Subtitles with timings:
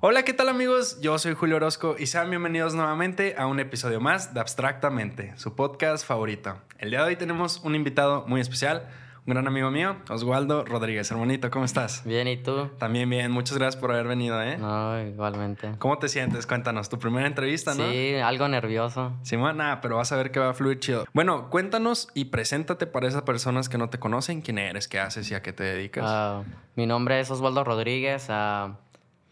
[0.00, 1.00] Hola, ¿qué tal amigos?
[1.00, 5.56] Yo soy Julio Orozco y sean bienvenidos nuevamente a un episodio más de Abstractamente, su
[5.56, 6.56] podcast favorito.
[6.78, 8.86] El día de hoy tenemos un invitado muy especial,
[9.26, 11.10] un gran amigo mío, Oswaldo Rodríguez.
[11.10, 12.04] Hermanito, ¿cómo estás?
[12.04, 12.68] Bien, ¿y tú?
[12.78, 14.56] También bien, muchas gracias por haber venido, ¿eh?
[14.56, 15.72] No, igualmente.
[15.80, 16.46] ¿Cómo te sientes?
[16.46, 17.90] Cuéntanos, tu primera entrevista, ¿no?
[17.90, 19.16] Sí, algo nervioso.
[19.22, 21.06] Simón, nada, pero vas a ver que va a fluir chido.
[21.12, 25.28] Bueno, cuéntanos y preséntate para esas personas que no te conocen, quién eres, qué haces
[25.32, 26.04] y a qué te dedicas.
[26.06, 26.44] Ah,
[26.76, 28.26] mi nombre es Oswaldo Rodríguez.
[28.28, 28.76] ah,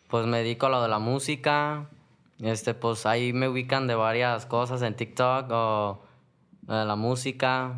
[0.09, 1.87] pues me dedico a lo de la música.
[2.41, 6.03] Este, pues ahí me ubican de varias cosas en TikTok o
[6.69, 7.75] eh, la música.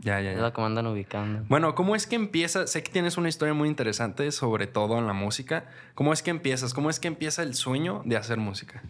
[0.00, 0.42] ya, ya, Es ya.
[0.42, 1.44] lo que me andan ubicando.
[1.48, 2.66] Bueno, ¿cómo es que empieza?
[2.66, 5.64] Sé que tienes una historia muy interesante, sobre todo en la música.
[5.94, 6.74] ¿Cómo es que empiezas?
[6.74, 8.82] ¿Cómo es que empieza el sueño de hacer música?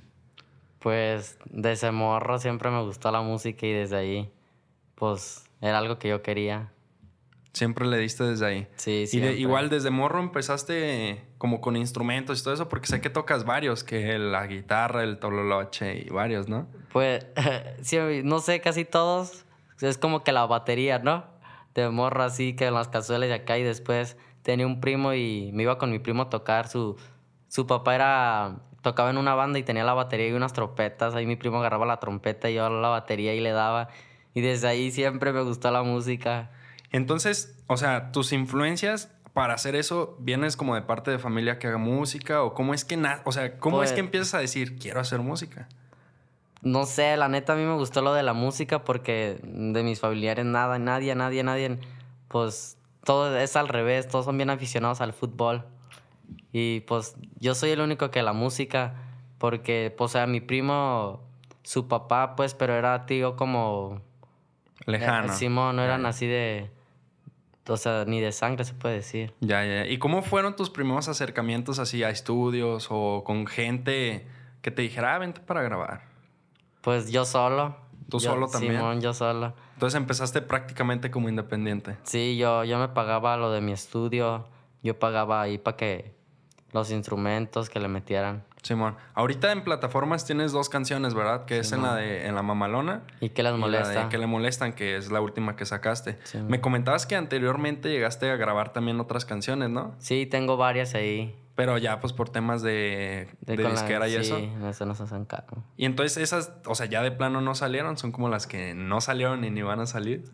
[0.81, 4.31] Pues desde morro siempre me gustó la música y desde ahí,
[4.97, 6.71] pues era algo que yo quería.
[7.55, 8.69] Siempre le diste desde ahí.
[8.77, 9.37] Sí, Y de- siempre.
[9.37, 13.85] igual desde morro empezaste como con instrumentos y todo eso, porque sé que tocas varios,
[13.85, 16.67] que la guitarra, el tololoche y varios, ¿no?
[16.93, 17.27] Pues,
[17.83, 19.45] sí, no sé, casi todos.
[19.81, 21.25] Es como que la batería, ¿no?
[21.75, 25.51] De morro así, que en las cazuelas de acá y después tenía un primo y
[25.55, 26.69] me iba con mi primo a tocar.
[26.69, 26.97] Su,
[27.49, 31.15] su papá era, tocaba en una banda y tenía la batería y unas trompetas.
[31.15, 33.89] Ahí mi primo agarraba la trompeta y yo la batería y le daba.
[34.35, 36.51] Y desde ahí siempre me gustó la música.
[36.95, 41.67] Entonces, o sea, tus influencias para hacer eso, ¿vienes como de parte de familia que
[41.67, 42.43] haga música?
[42.45, 45.19] ¿O cómo es que, o sea, cómo es Pues- que empiezas a decir, quiero hacer
[45.19, 45.69] música?
[46.63, 49.99] No sé, la neta a mí me gustó lo de la música porque de mis
[49.99, 51.79] familiares nada, nadie, nadie, nadie,
[52.29, 55.65] pues todo es al revés, todos son bien aficionados al fútbol.
[56.53, 58.95] Y pues yo soy el único que la música,
[59.39, 61.21] porque pues o sea, mi primo,
[61.65, 64.01] su papá pues, pero era tío como...
[64.87, 65.33] Lejano.
[65.33, 66.71] eh, Simón, no eran así de...
[67.67, 69.33] O sea, ni de sangre se puede decir.
[69.41, 69.87] Ya, ya.
[69.87, 74.27] ¿Y cómo fueron tus primeros acercamientos así a estudios o con gente
[74.61, 76.03] que te dijera, ah, vente para grabar?
[76.83, 77.77] Pues yo solo.
[78.11, 78.75] ¿Tú Yo- solo también?
[78.77, 79.55] Simón, yo solo.
[79.73, 81.97] Entonces empezaste prácticamente como independiente.
[82.03, 84.47] Sí, yo, yo me pagaba lo de mi estudio.
[84.83, 86.15] Yo pagaba ahí para que
[86.75, 88.45] los instrumentos que le metieran.
[88.63, 88.97] Simón.
[89.15, 91.45] Ahorita en plataformas tienes dos canciones, ¿verdad?
[91.45, 93.03] Que es en la de en la mamalona.
[93.21, 94.03] ¿Y qué les y la molesta?
[94.05, 96.19] de que le molestan, que es la última que sacaste.
[96.25, 96.39] Sí.
[96.39, 99.95] Me comentabas que anteriormente llegaste a grabar también otras canciones, ¿no?
[99.99, 101.39] Sí, tengo varias ahí.
[101.55, 104.39] Pero ya pues por temas de, de, la- disquera y sí, eso.
[104.69, 105.63] eso no se hacen caro.
[105.77, 109.01] Y entonces esas, o sea, ya de plano no salieron, son como las que no
[109.01, 110.25] salieron y ni van a salir.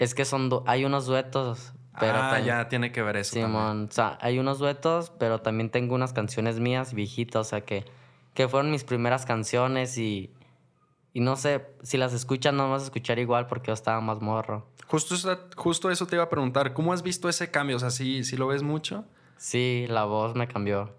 [0.00, 3.34] Es que son hay unos duetos, pero ah, ya tiene que ver eso.
[3.34, 7.60] Simón, o sea, hay unos duetos, pero también tengo unas canciones mías viejitas, o sea,
[7.62, 7.84] que,
[8.34, 10.30] que fueron mis primeras canciones y,
[11.12, 14.20] y no sé, si las escuchan no vas a escuchar igual porque yo estaba más
[14.20, 14.66] morro.
[14.86, 16.72] Justo, eso- justo eso te iba a preguntar.
[16.74, 17.76] ¿Cómo has visto ese cambio?
[17.76, 19.04] O sea, ¿sí, sí lo ves mucho?
[19.36, 20.92] Sí, la voz me cambió.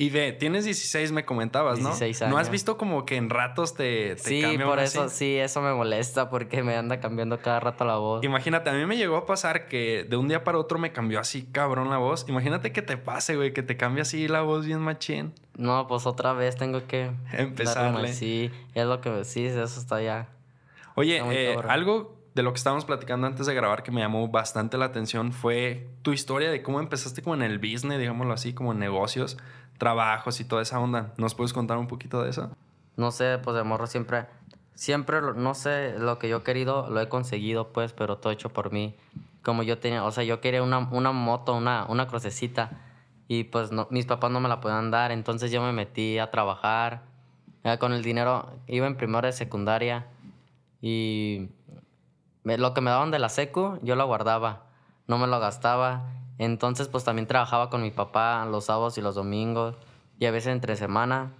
[0.00, 1.88] Y ve, tienes 16, me comentabas, ¿no?
[1.88, 2.50] 16 ¿No has años.
[2.52, 5.16] visto como que en ratos te, te Sí, por eso, así?
[5.16, 8.22] sí, eso me molesta porque me anda cambiando cada rato la voz.
[8.24, 11.18] Imagínate, a mí me llegó a pasar que de un día para otro me cambió
[11.18, 12.26] así cabrón la voz.
[12.28, 15.34] Imagínate que te pase, güey, que te cambie así la voz bien machín.
[15.56, 18.12] No, pues otra vez tengo que Empezarle.
[18.12, 20.28] Sí, es lo que sí, eso está ya.
[20.94, 24.28] Oye, Está eh, algo de lo que estábamos platicando antes de grabar que me llamó
[24.28, 28.52] bastante la atención fue tu historia de cómo empezaste como en el business, digámoslo así,
[28.54, 29.36] como en negocios,
[29.78, 31.14] trabajos y toda esa onda.
[31.16, 32.50] ¿Nos puedes contar un poquito de eso?
[32.96, 34.26] No sé, pues de morro siempre,
[34.74, 38.50] siempre, no sé, lo que yo he querido lo he conseguido, pues, pero todo hecho
[38.50, 38.96] por mí.
[39.42, 42.70] Como yo tenía, o sea, yo quería una, una moto, una, una crucecita,
[43.28, 46.30] y pues no, mis papás no me la podían dar, entonces yo me metí a
[46.30, 47.02] trabajar.
[47.80, 50.06] Con el dinero, iba en primero de secundaria,
[50.80, 51.50] y
[52.44, 54.64] lo que me daban de la secu, yo lo guardaba,
[55.06, 56.04] no me lo gastaba.
[56.38, 59.76] Entonces, pues también trabajaba con mi papá los sábados y los domingos,
[60.18, 61.32] y a veces entre semana.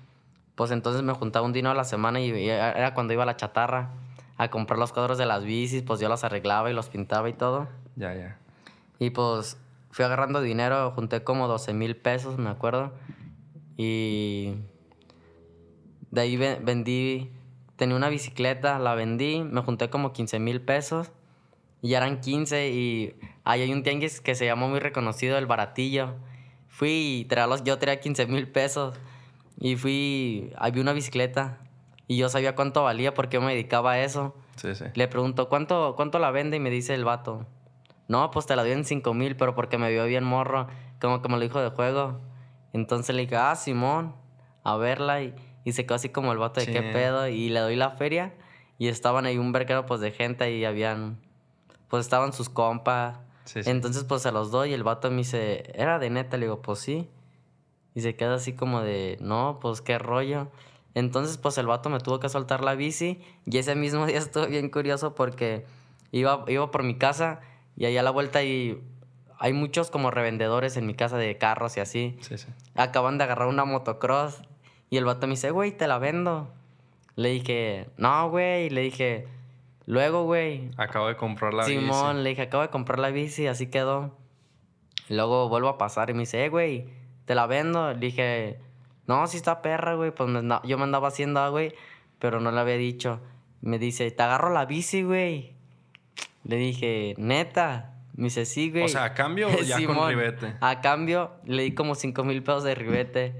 [0.54, 3.36] Pues entonces me juntaba un dinero a la semana y, era cuando iba a la
[3.36, 3.90] chatarra
[4.36, 7.32] a comprar los cuadros de las bicis, pues yo los arreglaba y los pintaba y
[7.32, 7.68] todo.
[7.96, 8.38] Ya, ya.
[8.98, 9.56] Y pues
[9.90, 12.92] fui agarrando dinero, junté como 12 mil pesos, me acuerdo.
[13.76, 14.54] Y
[16.10, 17.30] de ahí ve- vendí,
[17.76, 21.10] tenía una bicicleta, la vendí, me junté como 15 mil pesos.
[21.82, 23.14] Y ya eran 15 y
[23.48, 26.14] ahí hay un tianguis que se llamó muy reconocido, el Baratillo.
[26.68, 28.94] Fui y traía los, yo traía 15 mil pesos.
[29.58, 31.58] Y fui, había una bicicleta.
[32.06, 34.34] Y yo sabía cuánto valía porque yo me dedicaba a eso.
[34.56, 34.84] Sí, sí.
[34.94, 36.58] Le pregunto, ¿cuánto, ¿cuánto la vende?
[36.58, 37.46] Y me dice el vato,
[38.06, 40.68] no, pues te la doy en 5 mil, pero porque me vio bien morro,
[41.00, 42.20] como que me lo dijo de juego.
[42.72, 44.14] Entonces le dije, ah, Simón,
[44.62, 45.22] a verla.
[45.22, 45.34] Y,
[45.64, 46.72] y se quedó así como el vato de Sí.
[46.72, 47.28] qué pedo.
[47.28, 48.34] Y le doy la feria.
[48.78, 51.18] Y estaban ahí un verguero pues de gente y habían,
[51.88, 53.18] pues estaban sus compas.
[53.48, 53.70] Sí, sí.
[53.70, 56.36] Entonces pues se los doy y el vato me dice, ¿era de neta?
[56.36, 57.08] Le digo, pues sí.
[57.94, 60.48] Y se queda así como de, no, pues qué rollo.
[60.94, 63.20] Entonces, pues el vato me tuvo que soltar la bici.
[63.46, 65.64] Y ese mismo día estuvo bien curioso porque
[66.12, 67.40] iba, iba por mi casa
[67.76, 68.82] y allá a la vuelta y
[69.38, 72.18] hay muchos como revendedores en mi casa de carros y así.
[72.20, 72.48] Sí, sí.
[72.74, 74.42] Acaban de agarrar una motocross
[74.90, 76.52] y el vato me dice, güey, te la vendo.
[77.14, 78.68] Le dije, no, güey.
[78.68, 79.26] Le dije,
[79.88, 80.70] luego, güey.
[80.76, 82.22] Acabo de comprar la Simón, bici.
[82.22, 84.16] le dije, acabo de comprar la bici, así quedó.
[85.08, 86.86] Luego vuelvo a pasar y me dice, eh, güey,
[87.24, 87.92] te la vendo.
[87.92, 88.60] Le dije,
[89.06, 90.10] no, si está perra, güey.
[90.10, 91.74] Pues me yo me andaba haciendo, ah, güey,
[92.18, 93.20] pero no le había dicho.
[93.60, 95.54] Me dice, te agarro la bici, güey.
[96.44, 97.94] Le dije, neta.
[98.14, 98.84] Me dice, sí, güey.
[98.84, 100.08] O sea, ¿a cambio o ya con Simón.
[100.10, 100.54] ribete?
[100.60, 103.34] A cambio, le di como cinco mil pesos de ribete.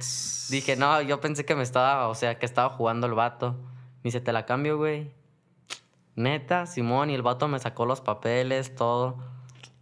[0.51, 3.53] Dije, no, yo pensé que me estaba, o sea, que estaba jugando el vato.
[4.03, 5.11] Me dice, te la cambio, güey.
[6.19, 9.17] Neta, Simón, y el vato me sacó los papeles, todo.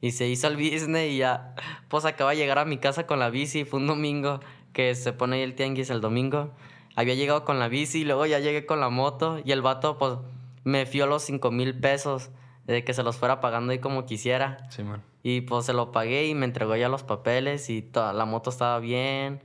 [0.03, 1.55] Y se hizo el business y ya.
[1.89, 3.65] Pues acaba de llegar a mi casa con la bici.
[3.65, 4.41] Fue un domingo
[4.75, 6.53] que se pone ahí el tianguis el domingo.
[6.95, 9.41] Había llegado con la bici, luego ya llegué con la moto.
[9.45, 10.19] Y el vato, pues,
[10.63, 12.31] me fió los cinco mil pesos
[12.67, 14.69] de que se los fuera pagando ahí como quisiera.
[14.71, 15.03] Simón.
[15.23, 18.51] Y pues se lo pagué y me entregó ya los papeles y toda la moto
[18.51, 19.43] estaba bien.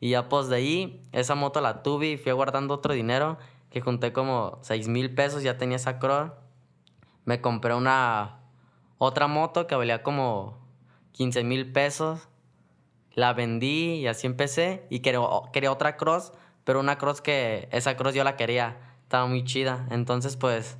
[0.00, 3.36] Y ya pues de ahí, esa moto la tuve y fui guardando otro dinero
[3.70, 6.32] que junté como 6 mil pesos, ya tenía esa cross.
[7.24, 8.40] Me compré una
[8.98, 10.58] otra moto que valía como
[11.12, 12.28] 15 mil pesos.
[13.14, 14.86] La vendí y así empecé.
[14.90, 15.20] Y quería,
[15.52, 16.32] quería otra cross,
[16.64, 18.78] pero una cross que esa cross yo la quería.
[19.02, 19.86] Estaba muy chida.
[19.90, 20.76] Entonces pues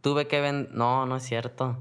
[0.00, 0.72] tuve que vender...
[0.72, 1.78] No, no es cierto.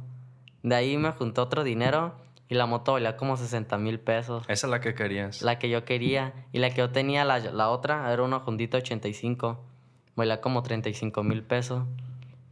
[0.64, 2.16] De ahí me junté otro dinero
[2.50, 4.44] y la moto valía como 60 mil pesos.
[4.50, 5.42] Esa es la que querías.
[5.42, 6.34] La que yo quería.
[6.52, 9.71] Y la que yo tenía, la, la otra, era una Hondita 85.
[10.16, 11.84] Valía como 35 mil pesos.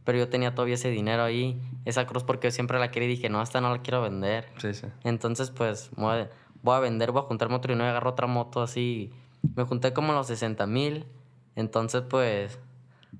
[0.04, 1.60] Pero yo tenía todavía ese dinero ahí.
[1.84, 4.48] Esa cruz porque yo siempre la quería y dije, no, esta no la quiero vender.
[4.58, 4.86] Sí, sí.
[5.04, 6.30] Entonces, pues, voy a,
[6.62, 9.12] voy a vender, voy a juntarme otro dinero y agarro otra moto así.
[9.54, 11.06] Me junté como los 60 mil.
[11.54, 12.58] Entonces, pues,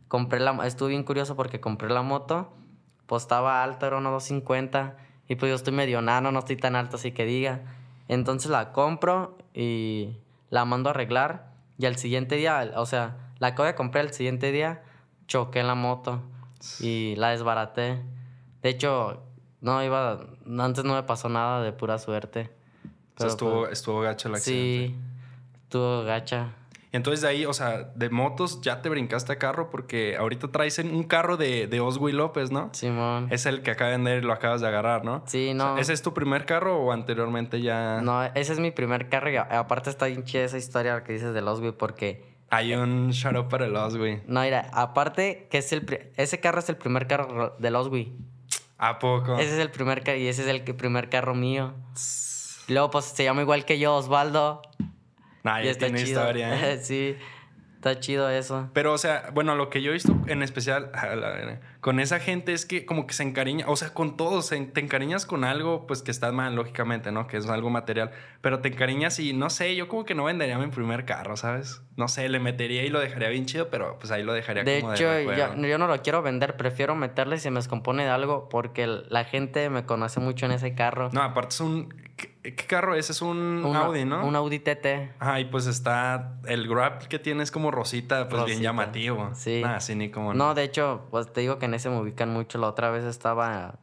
[0.09, 0.67] compré la...
[0.67, 2.53] Estuve bien curioso porque compré la moto.
[3.07, 4.97] Pues estaba alta, era una 250.
[5.29, 7.63] Y pues yo estoy medio nano, no estoy tan alto, así que diga.
[8.09, 10.17] Entonces la compro y
[10.49, 11.53] la mando a arreglar.
[11.79, 14.83] Y al siguiente día, o sea, la acabo de comprar el siguiente día,
[15.27, 16.23] choqué la moto
[16.79, 18.01] y la desbaraté.
[18.63, 19.23] De hecho,
[19.61, 20.21] no iba,
[20.59, 22.43] antes no me pasó nada de pura suerte.
[22.43, 24.95] O sea, Pero, estuvo, pues, estuvo gacho el accidente.
[24.95, 25.01] sí,
[25.65, 26.55] estuvo gacha.
[26.93, 30.49] Y entonces de ahí, o sea, de motos ya te brincaste a carro porque ahorita
[30.49, 32.69] traes un carro de, de Oswey López, ¿no?
[32.73, 33.29] Simón.
[33.31, 35.23] Es el que acaba de vender y lo acabas de agarrar, ¿no?
[35.27, 35.79] Sí, O sea, no.
[35.79, 39.37] ¿Ese es tu primer carro o anteriormente ya No, ese es mi primer carro y
[39.37, 43.37] aparte está bien chida esa historia que dices de los güey porque hay un shout
[43.37, 44.23] out para el Oswey?
[44.26, 48.12] no, mira, aparte que es el ese carro es el primer carro de los güey.
[48.76, 49.38] ¿A poco?
[49.38, 51.75] Ese es el primer carro y ese es el primer carro mío.
[52.69, 54.62] Luego pues se llama igual que yo, Osvaldo.
[55.43, 56.20] Nah, y ya está tiene chido.
[56.20, 56.79] historia, ¿eh?
[56.82, 57.17] sí.
[57.81, 58.69] Está chido eso.
[58.75, 60.93] Pero, o sea, bueno, lo que yo he visto en especial
[61.81, 65.25] con esa gente es que como que se encariña, o sea, con todos, te encariñas
[65.25, 67.27] con algo, pues que está mal, lógicamente, ¿no?
[67.27, 68.11] Que es algo material,
[68.43, 71.81] pero te encariñas y no sé, yo como que no vendería mi primer carro, ¿sabes?
[71.97, 74.83] No sé, le metería y lo dejaría bien chido, pero pues ahí lo dejaría De
[74.83, 75.67] como hecho, de yo, recuerdo.
[75.67, 79.71] yo no lo quiero vender, prefiero meterle si me descompone de algo porque la gente
[79.71, 81.09] me conoce mucho en ese carro.
[81.15, 81.94] No, aparte es un...
[82.43, 83.11] ¿Qué, qué carro es?
[83.11, 84.27] Es un Audi, ¿no?
[84.27, 85.13] Un Audi TT.
[85.19, 86.39] Ajá, y pues está...
[86.47, 89.31] El grab que tiene es como rosita, pues bien llamativo.
[89.35, 89.62] Sí.
[89.95, 90.35] Ni como...
[90.35, 92.59] No, de hecho, pues te digo que en ese me ubican mucho.
[92.59, 93.79] La otra vez estaba.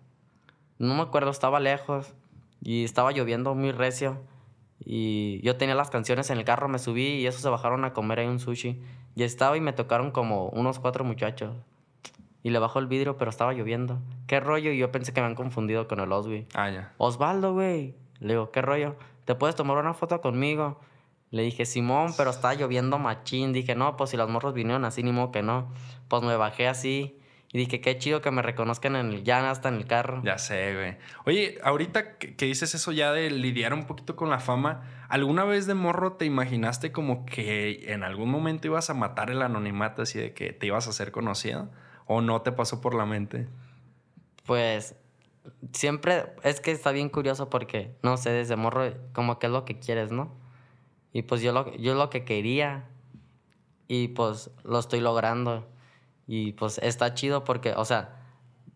[0.79, 2.13] No me acuerdo, estaba lejos.
[2.61, 4.21] Y estaba lloviendo muy recio.
[4.79, 7.93] Y yo tenía las canciones en el carro, me subí y esos se bajaron a
[7.93, 8.81] comer ahí un sushi.
[9.15, 11.55] Y estaba y me tocaron como unos cuatro muchachos.
[12.43, 13.99] Y le bajó el vidrio, pero estaba lloviendo.
[14.27, 14.71] ¿Qué rollo?
[14.71, 16.47] Y yo pensé que me han confundido con el Osby.
[16.53, 16.93] Ah, ya.
[16.97, 17.95] Osvaldo, güey.
[18.19, 18.95] Le digo, ¿qué rollo?
[19.25, 20.79] ¿Te puedes tomar una foto conmigo?
[21.29, 23.51] Le dije, Simón, pero estaba lloviendo machín.
[23.53, 25.71] Dije, no, pues si los morros vinieron así, ni modo que no.
[26.07, 27.19] Pues me bajé así.
[27.51, 30.21] Y dije, qué chido que me reconozcan en el, ya hasta en el carro.
[30.23, 30.97] Ya sé, güey.
[31.25, 35.45] Oye, ahorita que, que dices eso ya de lidiar un poquito con la fama, ¿alguna
[35.45, 40.01] vez de morro te imaginaste como que en algún momento ibas a matar el anonimato
[40.01, 41.69] así de que te ibas a hacer conocido?
[42.05, 43.47] ¿O no te pasó por la mente?
[44.45, 44.95] Pues
[45.73, 49.65] siempre, es que está bien curioso porque, no sé, desde morro, como que es lo
[49.65, 50.35] que quieres, ¿no?
[51.13, 52.85] Y pues yo lo, yo lo que quería
[53.87, 55.67] y pues lo estoy logrando.
[56.27, 58.17] Y pues está chido porque, o sea,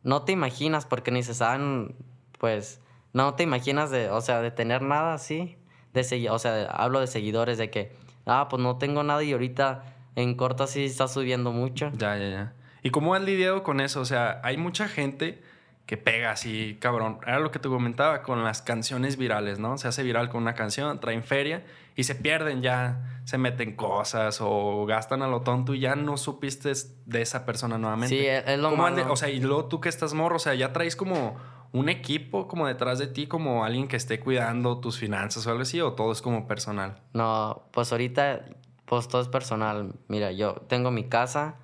[0.04, 1.96] no te imaginas porque ni se saben,
[2.40, 2.82] pues,
[3.14, 5.58] no te imaginas de, o sea, de tener nada así.
[5.94, 7.94] De o sea, hablo de seguidores, de que,
[8.26, 9.84] ah, pues no tengo nada y ahorita
[10.16, 11.92] en corto sí está subiendo mucho.
[11.98, 12.54] Ya, ya, ya.
[12.84, 14.00] ¿Y cómo has lidiado con eso?
[14.00, 15.44] O sea, hay mucha gente
[15.92, 17.20] que pega así, cabrón.
[17.28, 19.78] Era lo que te comentaba con las canciones virales, ¿no?
[19.78, 21.66] Se hace viral con una canción, traen feria
[21.98, 26.16] y se pierden ya, se meten cosas o gastan a lo tonto y ya no
[26.16, 26.72] supiste
[27.06, 28.18] de esa persona nuevamente.
[28.18, 29.12] Sí, es lo ¿Cómo malo.
[29.12, 31.36] O sea, y luego tú que estás morro, o sea, ya traes como
[31.74, 35.64] un equipo como detrás de ti, como alguien que esté cuidando tus finanzas o algo
[35.64, 37.02] así, o todo es como personal.
[37.12, 38.46] No, pues ahorita,
[38.86, 39.92] pues todo es personal.
[40.08, 41.56] Mira, yo tengo mi casa,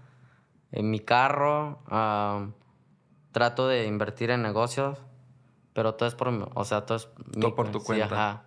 [0.74, 1.80] eh, mi carro,
[3.38, 4.98] trato de invertir en negocios,
[5.74, 8.06] pero todo es por, mi- o sea, todo es mi Todo por tu sí, cuenta.
[8.16, 8.44] ajá.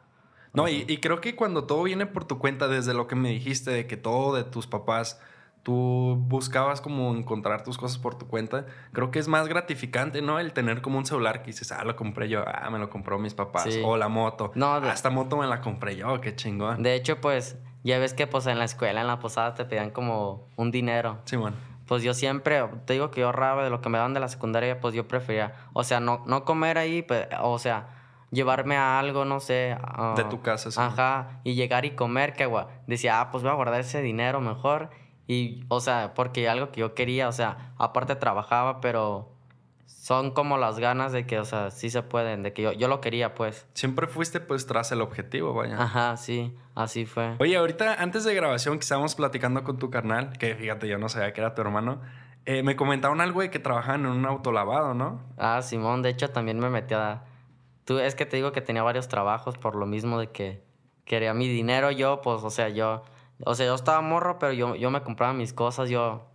[0.52, 3.28] No, y, y creo que cuando todo viene por tu cuenta, desde lo que me
[3.28, 5.20] dijiste, de que todo de tus papás,
[5.62, 10.40] tú buscabas como encontrar tus cosas por tu cuenta, creo que es más gratificante, ¿no?
[10.40, 13.16] El tener como un celular que dices, ah, lo compré yo, ah, me lo compró
[13.20, 13.80] mis papás, Sí.
[13.84, 16.82] o la moto, No, de- ah, esta moto me la compré yo, qué chingón.
[16.82, 19.90] De hecho, pues, ya ves que pues en la escuela, en la posada, te pedían
[19.90, 21.18] como un dinero.
[21.26, 21.54] Simón.
[21.90, 24.28] Pues yo siempre, te digo que yo ahorraba de lo que me daban de la
[24.28, 27.88] secundaria, pues yo prefería, o sea, no, no comer ahí, pe- o sea,
[28.30, 29.76] llevarme a algo, no sé.
[30.14, 30.78] De tu casa, sí.
[30.80, 34.40] Ajá, y llegar y comer, que gua- decía, ah, pues voy a guardar ese dinero
[34.40, 34.90] mejor.
[35.26, 39.32] Y, o sea, porque algo que yo quería, o sea, aparte trabajaba, pero
[40.00, 42.88] son como las ganas de que, o sea, sí se pueden, de que yo, yo
[42.88, 43.66] lo quería, pues.
[43.74, 45.80] Siempre fuiste pues tras el objetivo, vaya.
[45.80, 47.36] Ajá, sí, así fue.
[47.38, 51.08] Oye, ahorita antes de grabación que estábamos platicando con tu carnal, que fíjate, yo no
[51.08, 52.00] sabía que era tu hermano,
[52.46, 55.20] eh, me comentaron algo de que trabajaban en un autolavado, ¿no?
[55.36, 57.24] Ah, Simón, de hecho también me metí a...
[57.84, 60.62] Tú, es que te digo que tenía varios trabajos por lo mismo de que
[61.04, 63.02] quería mi dinero yo, pues, o sea, yo...
[63.44, 66.29] O sea, yo estaba morro, pero yo, yo me compraba mis cosas, yo...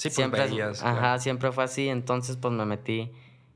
[0.00, 1.18] Sí, pues siempre, veías, Ajá, claro.
[1.20, 3.12] siempre fue así, entonces pues me metí.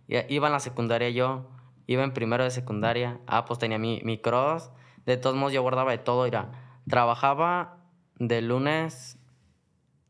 [0.08, 1.48] Iba en la secundaria yo,
[1.86, 3.18] iba en primero de secundaria.
[3.26, 4.70] Ah, pues tenía mi, mi cross.
[5.06, 6.50] De todos modos yo guardaba de todo, mira.
[6.88, 7.78] Trabajaba
[8.18, 9.18] de lunes...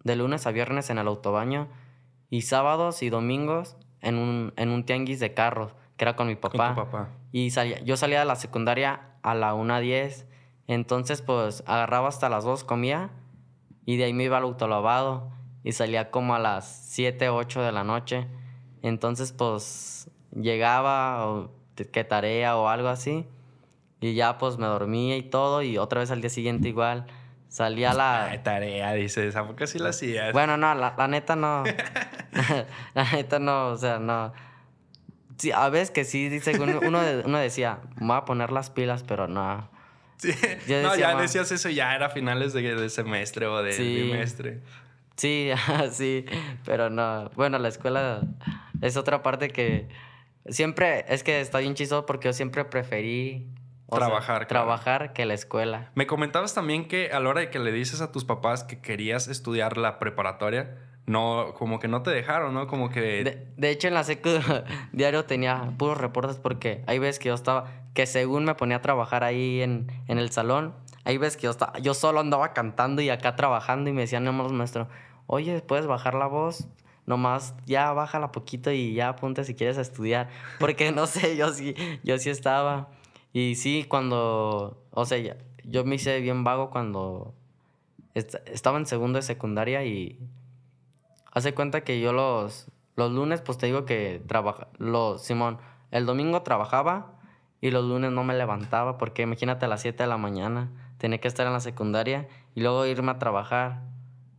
[0.03, 1.69] De lunes a viernes en el autobaño
[2.29, 6.37] y sábados y domingos en un, en un tianguis de carros, que era con mi
[6.37, 6.71] Con papá.
[6.71, 7.09] tu papá.
[7.33, 10.27] Y salía, yo salía de la secundaria a la 1.10.
[10.67, 13.13] Entonces, pues, agarraba hasta las 2, comía.
[13.87, 15.31] Y de ahí me iba al autolavado.
[15.65, 18.27] Y salía como a las 7, 8 de la noche.
[18.83, 21.51] Entonces, pues, llegaba, o
[21.91, 23.27] que tarea o algo así.
[24.01, 25.63] Y ya, pues, me dormía y todo.
[25.63, 27.07] Y otra vez al día siguiente igual.
[27.49, 28.27] Salía la...
[28.27, 29.35] Ay, tarea, dices.
[29.37, 30.33] ¿A poco sí la hacías?
[30.33, 31.63] Bueno, no, la, la neta no.
[32.95, 34.33] la neta no, o sea, no.
[35.39, 38.53] Sí, a veces que sí, dice, uno, uno, de- uno decía, me voy a poner
[38.53, 39.69] las pilas, pero no.
[40.17, 40.33] Sí.
[40.69, 44.03] Yo no, decía, ya decías eso, ya era finales de, de semestre o de Sí.
[44.03, 44.61] bimestre.
[45.17, 45.51] Sí,
[45.91, 46.25] sí,
[46.65, 47.31] pero no.
[47.37, 48.23] Bueno, la escuela
[48.81, 49.89] es otra parte que
[50.47, 53.55] siempre, es que está bien chistoso porque yo siempre preferí
[53.99, 54.65] sea, Trabajar, claro.
[54.65, 55.91] trabajar que la escuela.
[55.95, 58.81] Me comentabas también que a la hora de que le dices a tus papás que
[58.81, 62.67] querías estudiar la preparatoria, no, como que no te dejaron, ¿no?
[62.67, 63.01] Como que...
[63.25, 64.31] De, de hecho, en la secu
[64.93, 68.83] diario tenía puros reportes porque hay veces que yo estaba, que según me ponía a
[68.83, 73.03] trabajar ahí en, en el salón, hay veces que yo estaba, yo solo andaba cantando
[73.03, 74.89] y acá trabajando y me decían nomás maestro,
[75.27, 76.69] oye, ¿puedes bajar la voz?
[77.07, 80.29] Nomás ya bájala poquito y ya apunta si quieres a estudiar.
[80.59, 82.89] Porque no sé, yo sí, yo sí estaba.
[83.33, 87.35] Y sí, cuando, o sea, yo me hice bien vago cuando
[88.15, 90.19] est- estaba en segundo de secundaria y
[91.33, 95.59] Hace cuenta que yo los, los lunes, pues te digo que trabaja, los, Simón,
[95.91, 97.19] el domingo trabajaba
[97.61, 101.19] y los lunes no me levantaba porque imagínate a las 7 de la mañana, tenía
[101.19, 103.83] que estar en la secundaria y luego irme a trabajar.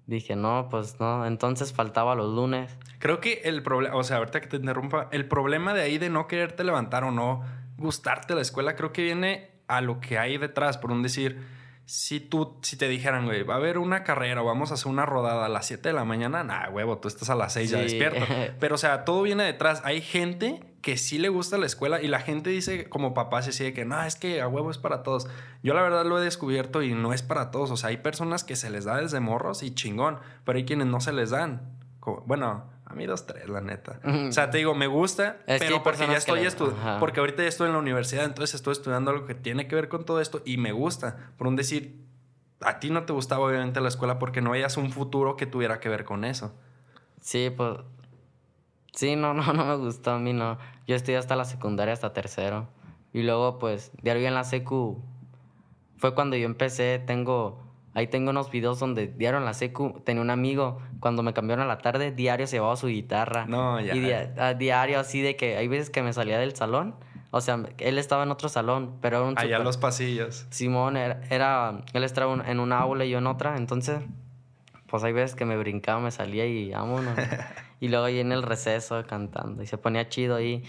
[0.08, 2.78] Dije, no, pues no, entonces faltaba los lunes.
[3.00, 6.10] Creo que el problema, o sea, ahorita que te interrumpa, el problema de ahí de
[6.10, 7.44] no quererte levantar o no
[7.78, 11.44] gustarte la escuela, creo que viene a lo que hay detrás, por un decir,
[11.86, 14.92] si tú, si te dijeran, güey, va a haber una carrera o vamos a hacer
[14.92, 17.70] una rodada a las 7 de la mañana, nah, huevo, tú estás a las 6
[17.70, 18.26] ya despierto.
[18.60, 19.82] Pero, o sea, todo viene detrás.
[19.86, 23.52] Hay gente que sí le gusta la escuela y la gente dice, como papá, se
[23.52, 25.28] sigue que no, es que a huevo es para todos.
[25.64, 27.72] Yo la verdad lo he descubierto y no es para todos.
[27.72, 30.86] O sea, hay personas que se les da desde morros y chingón, pero hay quienes
[30.86, 31.76] no se les dan.
[32.00, 34.00] Como- bueno, a mí dos, tres, la neta.
[34.30, 37.00] O sea, te digo, me gusta, Es pero porque ya estoy estudiando.
[37.00, 39.90] Porque ahorita ya estoy en la universidad, entonces estoy estudiando algo que tiene que ver
[39.90, 41.32] con todo esto y me gusta.
[41.36, 42.00] Por un decir,
[42.62, 45.80] a ti no te gustaba obviamente la escuela porque no veías un futuro que tuviera
[45.80, 46.54] que ver con eso.
[47.22, 47.80] Sí, pues,
[48.94, 50.60] sí, no, no, no me gustó a mí, no.
[50.88, 52.68] Yo estudié hasta la secundaria, hasta tercero.
[53.14, 55.02] Y luego, pues, diario en la secu,
[55.98, 57.64] fue cuando yo empecé, tengo,
[57.94, 61.64] ahí tengo unos videos donde diario en la secu, tenía un amigo, cuando me cambiaron
[61.66, 63.46] a la tarde, diario se llevaba su guitarra.
[63.48, 63.96] No, ya.
[63.96, 66.96] Y a diario así de que hay veces que me salía del salón,
[67.32, 70.46] o sea, él estaba en otro salón, pero era un Allá super- los pasillos.
[70.52, 74.00] Simón era, era- él estaba en una aula y yo en otra, entonces,
[74.88, 77.18] pues hay veces que me brincaba, me salía y vámonos.
[77.80, 80.64] y luego ahí en el receso cantando y se ponía chido ahí.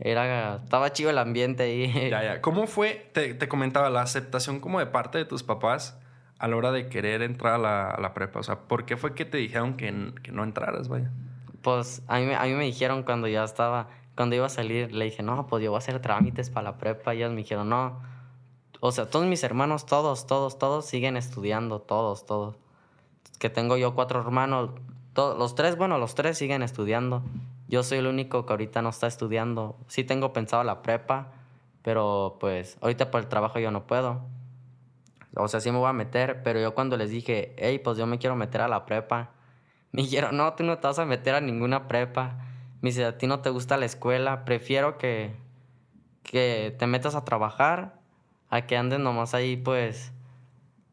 [0.00, 2.08] Era, estaba chido el ambiente ahí.
[2.10, 2.40] Ya, ya.
[2.40, 5.98] ¿Cómo fue, te, te comentaba, la aceptación como de parte de tus papás
[6.38, 8.38] a la hora de querer entrar a la, a la prepa?
[8.38, 11.10] O sea, ¿por qué fue que te dijeron que, que no entraras, vaya?
[11.62, 14.92] Pues a mí, me- a mí me dijeron cuando ya estaba, cuando iba a salir,
[14.92, 17.12] le dije, no, pues yo voy a hacer trámites para la prepa.
[17.14, 18.00] Y ellos me dijeron, no.
[18.78, 22.54] O sea, todos mis hermanos, todos, todos, todos siguen estudiando, todos, todos.
[23.38, 24.70] Que tengo yo cuatro hermanos,
[25.14, 27.22] to- los tres, bueno, los tres siguen estudiando.
[27.68, 29.76] Yo soy el único que ahorita no está estudiando.
[29.88, 31.32] Sí tengo pensado la prepa,
[31.82, 34.22] pero pues ahorita por el trabajo yo no puedo.
[35.36, 38.06] O sea, sí me voy a meter, pero yo cuando les dije, hey, pues yo
[38.06, 39.30] me quiero meter a la prepa,
[39.92, 42.38] me dijeron, no, tú no te vas a meter a ninguna prepa.
[42.80, 45.34] Me dice, a ti no te gusta la escuela, prefiero que,
[46.22, 47.98] que te metas a trabajar
[48.50, 50.12] a que andes nomás ahí, pues...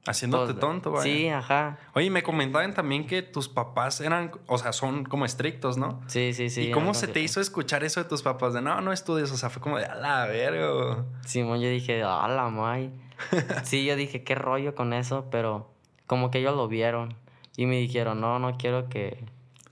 [0.07, 1.03] Haciéndote pues, tonto, vaya.
[1.03, 1.77] Sí, ajá.
[1.93, 6.01] Oye, me comentaban también que tus papás eran, o sea, son como estrictos, ¿no?
[6.07, 6.67] Sí, sí, sí.
[6.67, 8.53] ¿Y cómo se te hizo escuchar eso de tus papás?
[8.53, 11.03] De no, no estudies, o sea, fue como de a la verga.
[11.25, 12.91] Simón, yo dije, a la may.
[13.63, 15.71] sí, yo dije, qué rollo con eso, pero
[16.05, 17.15] como que ellos lo vieron
[17.57, 19.17] y me dijeron, no, no quiero que.
[19.19, 19.25] que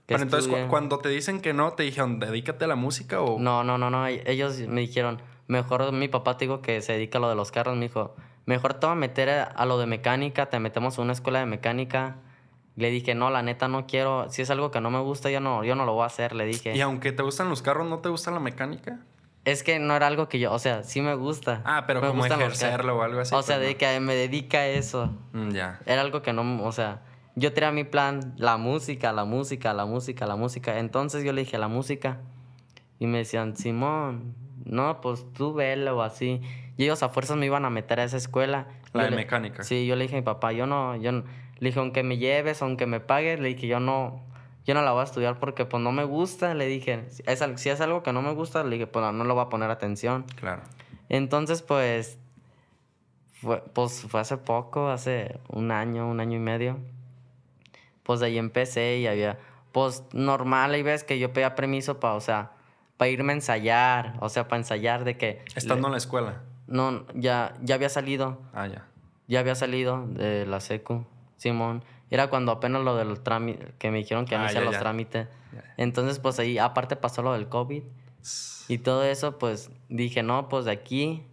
[0.06, 0.68] Pero entonces, cu- estudien".
[0.68, 3.38] cuando te dicen que no, te dijeron, dedícate a la música o.
[3.38, 4.06] No, no, no, no.
[4.08, 7.36] e- Ellos me dijeron, mejor mi papá te digo que se dedica a lo de
[7.36, 7.76] los carros.
[7.76, 11.12] Me dijo, mejor te voy a meter a, lo de mecánica, te metemos a una
[11.12, 12.16] escuela de mecánica.
[12.76, 14.28] Le dije, no, la neta no quiero.
[14.30, 16.34] Si es algo que no me gusta, yo no, yo no lo voy a hacer.
[16.34, 18.98] Le dije, Y aunque te gustan los carros, ¿no te gusta la mecánica?
[19.44, 21.60] es que no era algo que yo, o sea, sí me gusta.
[21.66, 23.34] Ah, pero Me como ejercerlo o algo así.
[23.34, 25.12] o sea, pues, de que me dedica a eso.
[25.32, 25.80] Mm, Ya.
[25.84, 27.02] Era algo que no, o sea,
[27.36, 30.78] yo tenía mi plan, la música, la música, la música, la música.
[30.78, 32.20] Entonces yo le dije, la música.
[32.98, 34.34] Y me decían, Simón,
[34.64, 36.40] no, pues tú velo o así.
[36.76, 38.66] Y ellos a fuerzas me iban a meter a esa escuela.
[38.92, 39.62] La Yo de le- mecánica.
[39.62, 41.24] Sí, yo le dije a mi papá, yo no, yo no.
[41.60, 44.20] Le dije, aunque me lleves, aunque me pagues, le dije, yo no,
[44.66, 46.52] yo no la voy a estudiar porque pues no me gusta.
[46.54, 49.12] Le dije, si es, al- si es algo que no me gusta, le dije, pues
[49.12, 50.24] no le voy a poner atención.
[50.36, 50.62] Claro.
[51.08, 52.18] Entonces, pues,
[53.40, 56.78] fue, pues fue hace poco, hace un año, un año y medio.
[58.02, 59.38] Pues de ahí empecé y había,
[59.72, 62.52] pues normal, hay veces que yo pedía permiso para, o sea,
[62.96, 65.44] para irme a ensayar, o sea, para ensayar de que...
[65.54, 66.42] Estando en la escuela.
[66.66, 68.86] No, ya, ya había salido, Ah, ya.
[69.28, 71.04] ya había salido de la secu,
[71.36, 71.84] Simón.
[72.10, 75.28] Era cuando apenas lo del trámite, que me dijeron que Ah, ya, hicieron los trámites.
[75.52, 75.64] Ya.
[75.76, 77.82] Entonces, pues ahí, aparte pasó lo del COVID.
[78.68, 81.26] Y todo eso, pues dije, no, pues de aquí,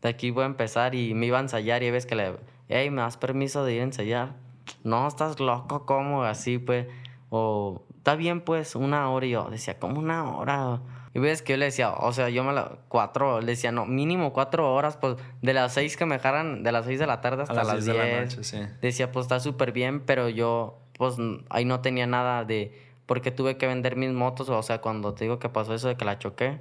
[0.00, 2.36] de aquí voy a empezar y me iba a ensayar y ves que le,
[2.68, 4.36] hey, ¿me das permiso de ir a ensayar?
[4.84, 6.22] No, estás loco, ¿cómo?
[6.22, 6.86] Así, pues,
[7.30, 10.80] o, está bien, pues, una hora y yo decía, ¿cómo una hora?
[11.14, 13.86] Y ves que yo le decía, o sea, yo me la, cuatro, le decía, no,
[13.86, 17.20] mínimo cuatro horas, pues, de las seis que me dejaran, de las seis de la
[17.20, 18.36] tarde hasta a las las 10 de la diez.
[18.36, 18.60] noche, sí.
[18.82, 21.16] Decía, pues está súper bien, pero yo, pues
[21.50, 22.86] ahí no tenía nada de.
[23.06, 24.48] Porque tuve que vender mis motos.
[24.50, 26.60] O sea, cuando te digo que pasó eso de que la choqué,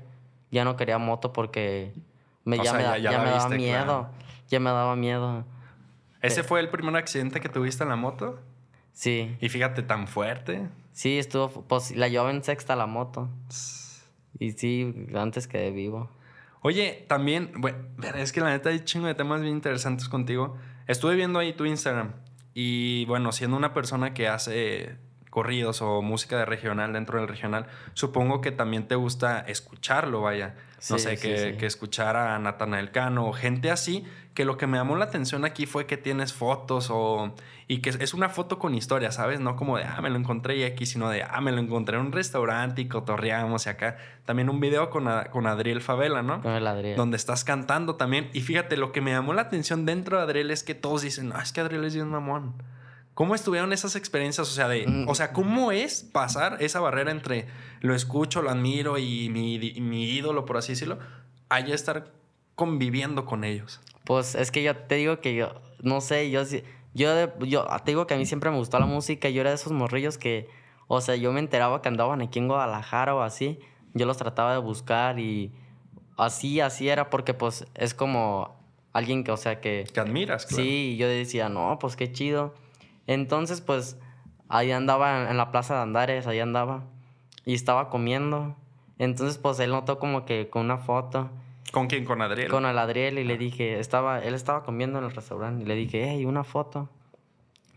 [0.49, 1.91] ya no quería moto porque
[2.45, 3.83] me, O ya, sea, me, da- ya- ya ya la me daba viste, miedo.
[3.85, 4.09] claro.
[4.49, 5.43] Ya me daba miedo.
[6.21, 8.39] ¿Ese fue el primer accidente que tuviste en la moto?
[8.93, 10.67] Sí, Y fíjate, tan fuerte.
[10.97, 11.49] Sí, estuvo.
[11.49, 13.29] Pues la llevaba en sexta la moto.
[14.39, 16.09] Y sí, antes quedé vivo.
[16.61, 17.77] Oye, también, bueno,
[18.15, 20.57] es que la neta hay chingo de temas bien interesantes contigo.
[20.87, 22.13] Estuve viendo ahí tu Instagram
[22.53, 24.97] y bueno, siendo una persona que hace
[25.37, 30.55] corridos o música de regional dentro del regional, supongo que también te gusta escucharlo, vaya.
[30.89, 31.57] No Sí, sé, sí, que, sí.
[31.57, 35.45] que escuchar a Natanael Cano o gente así, que lo que me llamó la atención
[35.45, 37.35] aquí fue que tienes fotos o...
[37.67, 39.39] Y que es una foto con historia, ¿sabes?
[39.39, 41.97] No como de, ah, me lo encontré y aquí, sino de, ah, me lo encontré
[41.97, 43.97] en un restaurante y cotorreamos y acá.
[44.25, 46.41] También un video con, a- con Adriel Favela, ¿no?
[46.41, 46.95] Con el Adriel.
[46.95, 48.29] donde estás cantando también.
[48.33, 51.29] Y fíjate, lo que me llamó la atención dentro de Adriel es que todos dicen,
[51.29, 52.53] no, es que Adriel es bien mamón.
[53.17, 54.47] ¿Cómo estuvieron esas experiencias?
[54.47, 55.09] O sea, de, Mm.
[55.09, 57.47] o sea, ¿cómo es pasar esa barrera entre
[57.79, 60.99] lo escucho, lo admiro y mi, y mi ídolo, por así decirlo,
[61.49, 62.11] a ya estar
[62.53, 63.81] conviviendo con ellos?
[64.05, 66.43] Pues es que yo te digo que yo, no sé, yo
[66.93, 69.29] yo, yo te digo que a mí siempre me gustó la música.
[69.29, 70.47] Yo era de esos morrillos que,
[70.87, 73.57] o sea, yo me enteraba que andaban aquí en Guadalajara o así.
[73.95, 75.51] Yo los trataba de buscar y
[76.17, 78.55] así, así era porque pues es como
[78.93, 79.85] alguien que, o sea, que...
[79.91, 80.63] Que admiras, claro.
[80.63, 82.53] Sí, y yo decía, no, pues qué chido.
[83.07, 83.99] Entonces, pues,
[84.49, 86.83] ahí andaba en, en la plaza de Andares, ahí andaba.
[87.45, 88.55] Y estaba comiendo.
[88.99, 91.31] Entonces, pues, él notó como que con una foto
[91.71, 92.05] ¿Con quién?
[92.05, 92.49] Con Adriel.
[92.49, 95.75] con el Adriel y le dije, estaba, él estaba comiendo en el restaurante y le
[95.75, 96.89] dije, hey, una foto.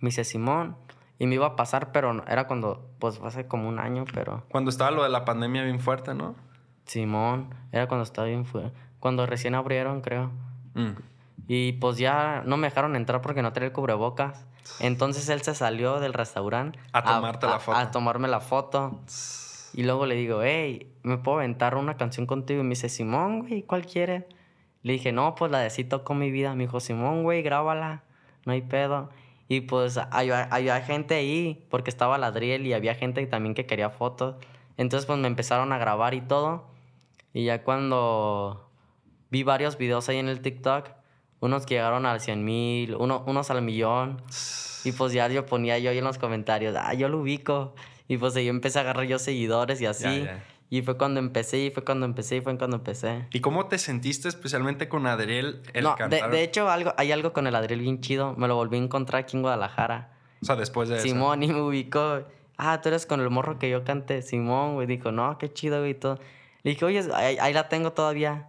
[0.00, 0.76] Me dice, Simón.
[1.18, 4.44] Y me iba a pasar, pero era cuando, pues, hace como un año, pero...
[4.50, 6.34] Cuando estaba lo de la pandemia bien fuerte, ¿no?
[6.86, 10.30] Simón, era cuando estaba bien fue Cuando recién abrieron, creo.
[10.74, 10.92] Mm.
[11.46, 14.46] Y pues ya no me dejaron entrar porque no tenía el cubrebocas.
[14.78, 16.78] Entonces él se salió del restaurante.
[16.92, 17.76] A tomarte la foto.
[17.76, 19.00] A, tomarme la foto.
[19.72, 22.60] Y luego le digo, hey, ¿me puedo aventar una canción contigo?
[22.60, 24.26] Y me dice, Simón, güey, ¿cuál quiere?
[24.82, 26.54] Le dije, no, pues la de Sí con mi vida.
[26.54, 28.02] Me dijo, Simón, güey, grábala,
[28.46, 29.10] no hay pedo.
[29.48, 33.90] Y pues había, había gente ahí, porque estaba Ladriel y había gente también que quería
[33.90, 34.36] fotos.
[34.76, 36.64] Entonces pues me empezaron a grabar y todo.
[37.32, 38.70] Y ya cuando
[39.30, 40.88] vi varios videos ahí en el TikTok,
[41.40, 44.22] unos que llegaron al 100 mil, uno, unos al millón.
[44.82, 47.74] Y pues ya yo ponía yo ahí en los comentarios, ah, yo lo ubico.
[48.08, 50.26] Y pues ahí empecé a agarrar yo seguidores y así.
[50.70, 53.26] Y fue cuando empecé, y fue cuando empecé, y fue cuando empecé.
[53.32, 57.48] ¿Y cómo te sentiste especialmente con Adriel el no, de, hecho, algo, hay algo con
[57.48, 58.34] el Adriel bien chido.
[58.36, 60.12] Me lo volví a encontrar aquí en Guadalajara.
[60.40, 62.22] O sea, después de Simón, y me ubicó.
[62.56, 64.22] Ah, tú eres con el morro que yo canté.
[64.22, 64.86] Simón, güey.
[64.86, 66.20] Dijo, no, qué chido, güey, y todo.
[66.62, 68.48] Le dije, oye, ahí, la tengo todavía.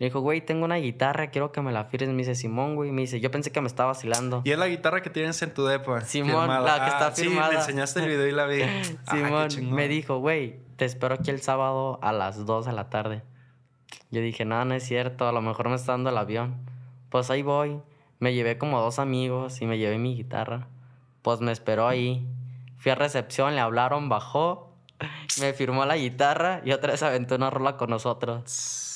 [0.00, 2.08] Le dijo, güey, tengo una guitarra, quiero que me la firmes.
[2.08, 2.90] Me dice, Simón, güey.
[2.90, 4.40] Me dice, yo pensé que me estaba vacilando.
[4.46, 6.00] ¿Y es la guitarra que tienes en tu depa?
[6.00, 7.48] Simón, la que está ah, firmada.
[7.48, 8.62] Sí, me enseñaste el video y la vi.
[9.06, 12.88] Ah, Simón, me dijo, güey, te espero aquí el sábado a las 2 de la
[12.88, 13.22] tarde.
[14.10, 16.56] Yo dije, no, no es cierto, a lo mejor me está dando el avión.
[17.10, 17.82] Pues ahí voy.
[18.20, 20.66] Me llevé como dos amigos y me llevé mi guitarra.
[21.20, 22.26] Pues me esperó ahí.
[22.78, 24.72] Fui a recepción, le hablaron, bajó,
[25.42, 28.89] me firmó la guitarra y otra vez aventó una rola con nosotros.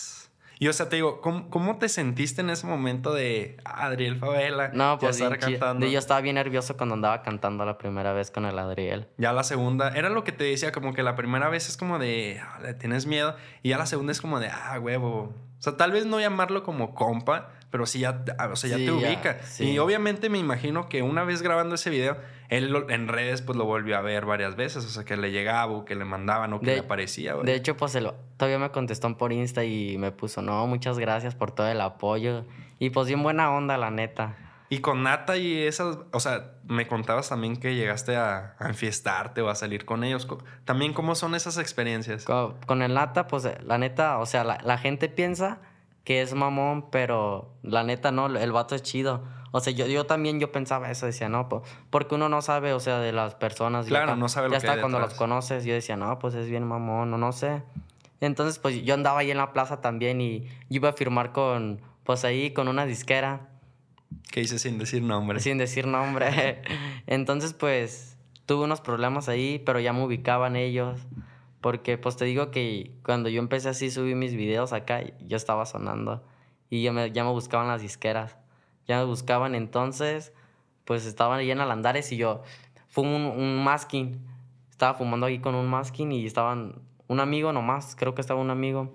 [0.64, 4.68] Y o sea, te digo, ¿cómo, te sentiste en ese momento de Adriel Favela?
[4.72, 5.84] No, pues estar cantando?
[5.84, 9.06] Yo estaba bien nervioso cuando andaba cantando la primera vez con el Adriel.
[9.18, 11.98] Ya la segunda, era lo que te decía, como que la primera vez es como
[11.98, 15.34] de, ah, le tienes miedo, y ya la segunda es como de, ah, huevo.
[15.58, 18.90] O sea, tal vez no llamarlo como compa, pero sí ya, o sea, ya te
[18.90, 19.40] ubica.
[19.58, 22.16] Y obviamente me imagino que una vez grabando ese video,
[22.48, 25.72] él en redes pues lo volvió a ver varias veces, o sea, que le llegaba
[25.72, 27.34] o que le mandaban o que le aparecía.
[27.34, 31.34] De hecho, pues él todavía me contestó por Insta y me puso, no, muchas gracias
[31.34, 32.44] por todo el apoyo.
[32.78, 34.36] Y pues bien buena onda, la neta.
[34.70, 39.48] Y con Nata y esas, o sea, me contabas también que llegaste a, enfiestarte o
[39.48, 40.26] a salir con ellos.
[40.64, 42.24] También, ¿cómo son esas experiencias?
[42.24, 45.60] Con, el Nata, pues la neta, o sea, la, la gente piensa
[46.04, 49.22] que es mamón, pero la neta no, el vato es chido.
[49.56, 52.72] O sea, yo, yo también yo pensaba eso, decía, no, pues, porque uno no sabe,
[52.72, 53.86] o sea, de las personas.
[53.86, 56.50] Claro, no sabe lo ya que está cuando los conoces, yo decía, no, pues es
[56.50, 57.62] bien mamón, o no sé.
[58.20, 62.24] Entonces, pues yo andaba ahí en la plaza también y iba a firmar con, pues
[62.24, 63.48] ahí, con una disquera.
[64.32, 65.38] ¿Qué hice sin decir nombre?
[65.38, 66.60] Sin decir nombre.
[67.06, 70.98] Entonces, pues, tuve unos problemas ahí, pero ya me ubicaban ellos.
[71.60, 75.64] Porque, pues, te digo que cuando yo empecé así, subí mis videos acá, yo estaba
[75.64, 76.24] sonando.
[76.70, 78.36] Y ya me, ya me buscaban las disqueras
[78.86, 80.32] ya me buscaban entonces,
[80.84, 82.42] pues estaban ahí en Alandares y yo
[82.88, 84.20] fue un, un masking.
[84.70, 88.50] Estaba fumando ahí con un masking y estaban un amigo nomás, creo que estaba un
[88.50, 88.92] amigo.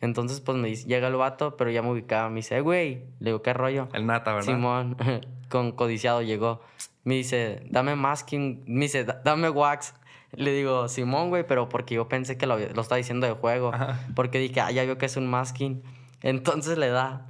[0.00, 2.28] Entonces, pues me dice, llega el vato, pero ya me ubicaba.
[2.28, 3.04] Me dice, eh, güey.
[3.18, 3.88] Le digo, ¿qué rollo?
[3.92, 4.46] El nata, ¿verdad?
[4.46, 4.96] Simón,
[5.48, 6.60] con codiciado llegó.
[7.04, 8.62] Me dice, dame masking.
[8.66, 9.94] Me dice, dame wax.
[10.32, 13.72] Le digo, Simón, güey, pero porque yo pensé que lo, lo estaba diciendo de juego.
[14.14, 15.82] Porque dije, ah, ya vio que es un masking.
[16.22, 17.26] Entonces le da.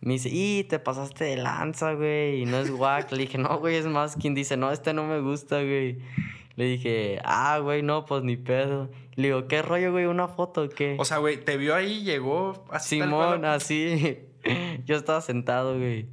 [0.00, 3.12] Me dice, y te pasaste de lanza, güey, y no es guac.
[3.12, 5.98] Le dije, no, güey, es más quien dice, no, este no me gusta, güey.
[6.56, 8.90] Le dije, ah, güey, no, pues ni pedo.
[9.16, 10.06] Le digo, ¿qué rollo, güey?
[10.06, 10.96] ¿Una foto o qué?
[10.98, 13.00] O sea, güey, te vio ahí, llegó así.
[13.00, 14.18] Simón, así.
[14.86, 16.08] Yo estaba sentado, güey.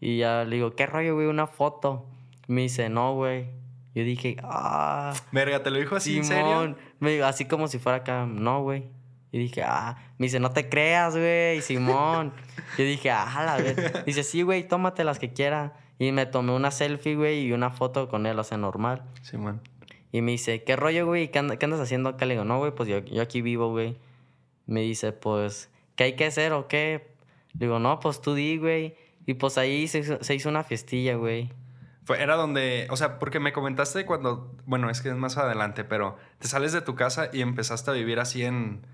[0.00, 1.26] Y ya le digo, ¿qué rollo, güey?
[1.26, 2.06] ¿Una foto?
[2.46, 3.46] Me dice, no, güey.
[3.94, 5.14] Yo dije, ah.
[5.32, 6.76] Verga, ¿te lo dijo así, en serio?
[6.98, 8.90] Me dijo, así como si fuera acá, no, güey.
[9.32, 12.32] Y dije, ah, me dice, no te creas, güey, Simón.
[12.78, 14.04] Yo dije, ah, la vez.
[14.04, 15.74] Dice, sí, güey, tómate las que quiera.
[15.98, 19.04] Y me tomé una selfie, güey, y una foto con él, o sea, normal.
[19.22, 19.60] Simón.
[20.12, 21.30] Y me dice, ¿qué rollo, güey?
[21.30, 22.26] ¿Qué, andas haciendo acá?
[22.26, 23.96] Le digo, no, güey, pues yo, yo aquí vivo, güey.
[24.66, 27.14] Me dice, pues, ¿qué hay que hacer o qué?
[27.52, 28.96] Le digo, no, pues tú di, güey.
[29.26, 31.52] Y pues ahí se, se hizo una fiestilla, güey.
[32.04, 35.84] Fue, era donde, o sea, porque me comentaste cuando, bueno, es que es más adelante,
[35.84, 38.84] pero te sales de tu casa y empezaste a vivir así en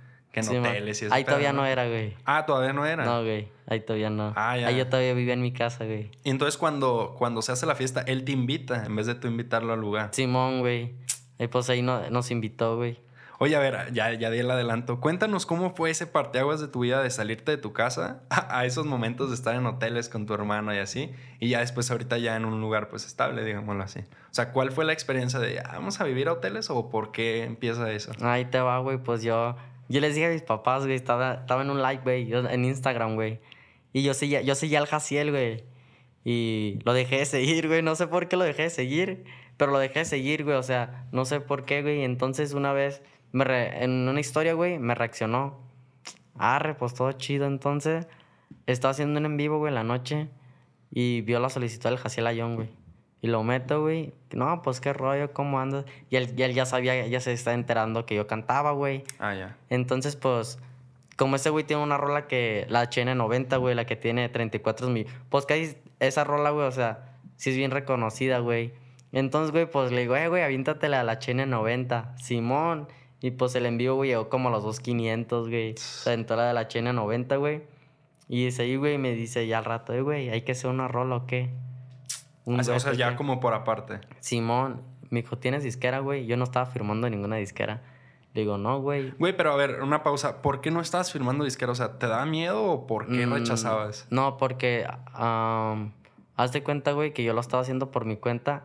[0.40, 1.14] en hoteles y eso.
[1.14, 1.66] Ahí todavía ¿no?
[1.66, 2.14] era, güey.
[2.24, 3.04] Ah, todavía no era.
[3.04, 3.48] No, güey.
[3.66, 4.32] Ahí todavía no.
[4.36, 4.68] Ah, ya.
[4.68, 6.10] Ahí yo todavía vivía en mi casa, güey.
[6.24, 9.28] Y entonces cuando, cuando se hace la fiesta, él te invita en vez de tú
[9.28, 10.10] invitarlo al lugar.
[10.12, 10.94] Simón, güey.
[11.38, 12.98] Y pues ahí no, nos invitó, güey.
[13.38, 14.98] Oye, a ver, ya, ya di el adelanto.
[14.98, 18.86] Cuéntanos cómo fue ese parteaguas de tu vida de salirte de tu casa a, esos
[18.86, 21.12] momentos de estar en hoteles con tu hermano y así.
[21.38, 24.00] Y ya después ahorita ya en un lugar pues estable, digámoslo así.
[24.00, 27.12] O sea, ¿cuál fue la experiencia de, ah, vamos a vivir a hoteles o por
[27.12, 28.12] qué empieza eso?
[28.22, 28.96] Ahí te va, güey.
[28.96, 29.56] Pues yo
[29.88, 33.14] yo les dije a mis papás, güey, estaba, estaba en un live, güey, en Instagram,
[33.14, 33.40] güey.
[33.92, 35.64] Y yo seguía, yo seguía al Jaciel, güey.
[36.24, 37.82] Y lo dejé de seguir, güey.
[37.82, 39.24] No sé por qué lo dejé de seguir,
[39.56, 40.56] pero lo dejé de seguir, güey.
[40.56, 42.02] O sea, no sé por qué, güey.
[42.02, 43.44] Entonces, una vez, me
[43.82, 45.60] en una historia, güey, me reaccionó.
[46.34, 47.46] Arre, pues todo chido.
[47.46, 48.08] Entonces,
[48.66, 50.28] estaba haciendo un en vivo, güey, en la noche.
[50.90, 52.68] Y vio la solicitud del Jaciel Ayón, güey.
[53.22, 54.12] Y lo meto, güey.
[54.32, 55.84] No, pues qué rollo, ¿cómo andas?
[56.10, 59.04] Y él, y él ya sabía, ya se está enterando que yo cantaba, güey.
[59.18, 59.56] Ah, ya.
[59.70, 60.58] Entonces, pues,
[61.16, 65.06] como ese güey tiene una rola que, la HN90, güey, la que tiene 34 mil.
[65.30, 68.72] Pues que esa rola, güey, o sea, sí es bien reconocida, güey.
[69.12, 72.18] Entonces, güey, pues le digo, eh, güey, avíntatela a la HN90.
[72.18, 72.88] Simón.
[73.22, 75.74] Y pues el envío, güey, llegó como a los 2500, güey.
[76.04, 77.62] En toda la de la HN90, güey.
[78.28, 80.88] Y dice ahí, güey, me dice ya al rato, eh, güey, hay que hacer una
[80.88, 81.50] rola o qué.
[82.46, 84.00] Un O sea, o sea, dueto, ya como por aparte.
[84.20, 84.80] Simón,
[85.10, 86.24] me dijo, ¿tienes disquera, güey?
[86.26, 87.82] Yo no estaba firmando ninguna disquera.
[88.32, 89.10] Le digo, no, güey.
[89.18, 90.40] Güey, pero a ver, una pausa.
[90.42, 91.72] ¿Por qué no estabas firmando disquera?
[91.72, 94.06] O sea, ¿te daba miedo o por qué Mm, rechazabas?
[94.10, 95.92] No, porque am,
[96.36, 98.64] haz de cuenta, güey, que yo lo estaba haciendo por mi cuenta.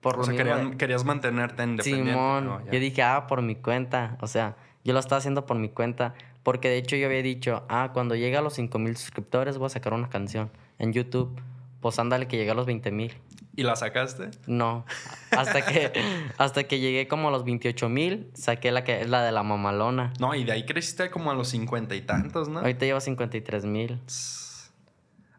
[0.00, 2.10] Por O lo sea, de- querías mantenerte independiente.
[2.12, 4.18] Simón, yo dije, ah, por mi cuenta.
[4.20, 6.14] O sea, yo lo estaba haciendo por mi cuenta.
[6.42, 9.66] Porque de hecho yo había dicho, ah, cuando llegue a los 5 mil suscriptores voy
[9.66, 11.40] a sacar una canción en YouTube.
[11.84, 13.12] Pues ándale que llegué a los 20 mil.
[13.54, 14.30] ¿Y la sacaste?
[14.46, 14.86] No.
[15.32, 15.92] Hasta que,
[16.38, 19.42] hasta que llegué como a los 28 mil, saqué la que es la de la
[19.42, 20.14] mamalona.
[20.18, 22.60] No, y de ahí creciste como a los cincuenta y tantos, ¿no?
[22.60, 24.00] Ahorita llevo 53 mil.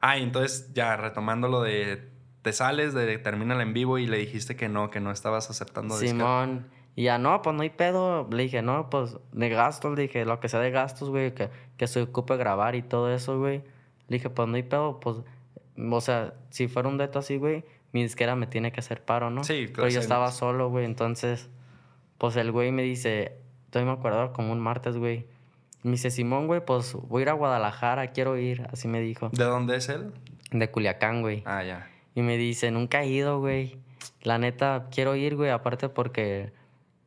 [0.02, 2.12] Ah, y entonces ya retomando lo de
[2.44, 5.50] te sales, de termina el en vivo y le dijiste que no, que no estabas
[5.50, 5.98] aceptando.
[5.98, 6.68] Simón.
[6.96, 8.30] Y ya, no, pues no hay pedo.
[8.30, 11.50] Le dije, no, pues de gastos, le dije, lo que sea de gastos, güey, que,
[11.76, 13.64] que se ocupe grabar y todo eso, güey.
[14.10, 15.18] Le dije, pues no hay pedo, pues,
[15.78, 19.30] o sea, si fuera un deto así, güey, mi disquera me tiene que hacer paro,
[19.30, 19.44] ¿no?
[19.44, 20.04] Sí, Pero claro, yo sí.
[20.04, 21.50] estaba solo, güey, entonces,
[22.18, 23.38] pues el güey me dice,
[23.70, 25.26] todavía me acuerdo como un martes, güey.
[25.84, 29.30] Me dice, Simón, güey, pues voy a ir a Guadalajara, quiero ir, así me dijo.
[29.32, 30.12] ¿De dónde es él?
[30.52, 31.44] De Culiacán, güey.
[31.46, 31.90] Ah, ya.
[32.16, 33.78] Y me dice, nunca he ido, güey.
[34.24, 35.52] La neta, quiero ir, güey.
[35.52, 36.54] Aparte porque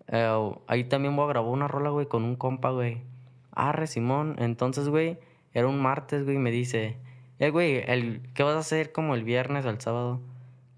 [0.07, 3.03] eh, ahí también voy a grabar una rola, güey, con un compa, güey.
[3.53, 4.37] Arre, Simón.
[4.39, 5.19] Entonces, güey,
[5.53, 6.37] era un martes, güey.
[6.37, 6.99] y Me dice,
[7.39, 10.21] eh, güey, el, ¿qué vas a hacer como el viernes o el sábado?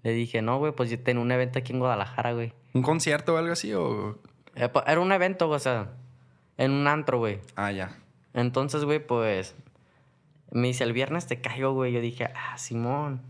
[0.03, 2.53] Le dije, no, güey, pues yo tengo un evento aquí en Guadalajara, güey.
[2.73, 4.17] ¿Un concierto o algo así o...?
[4.55, 5.91] Eh, Era un evento, o sea,
[6.57, 7.39] en un antro, güey.
[7.55, 7.97] Ah, ya.
[8.33, 9.55] Entonces, güey, pues
[10.51, 11.93] me dice, el viernes te caigo, güey.
[11.93, 13.21] Yo dije, ah, Simón.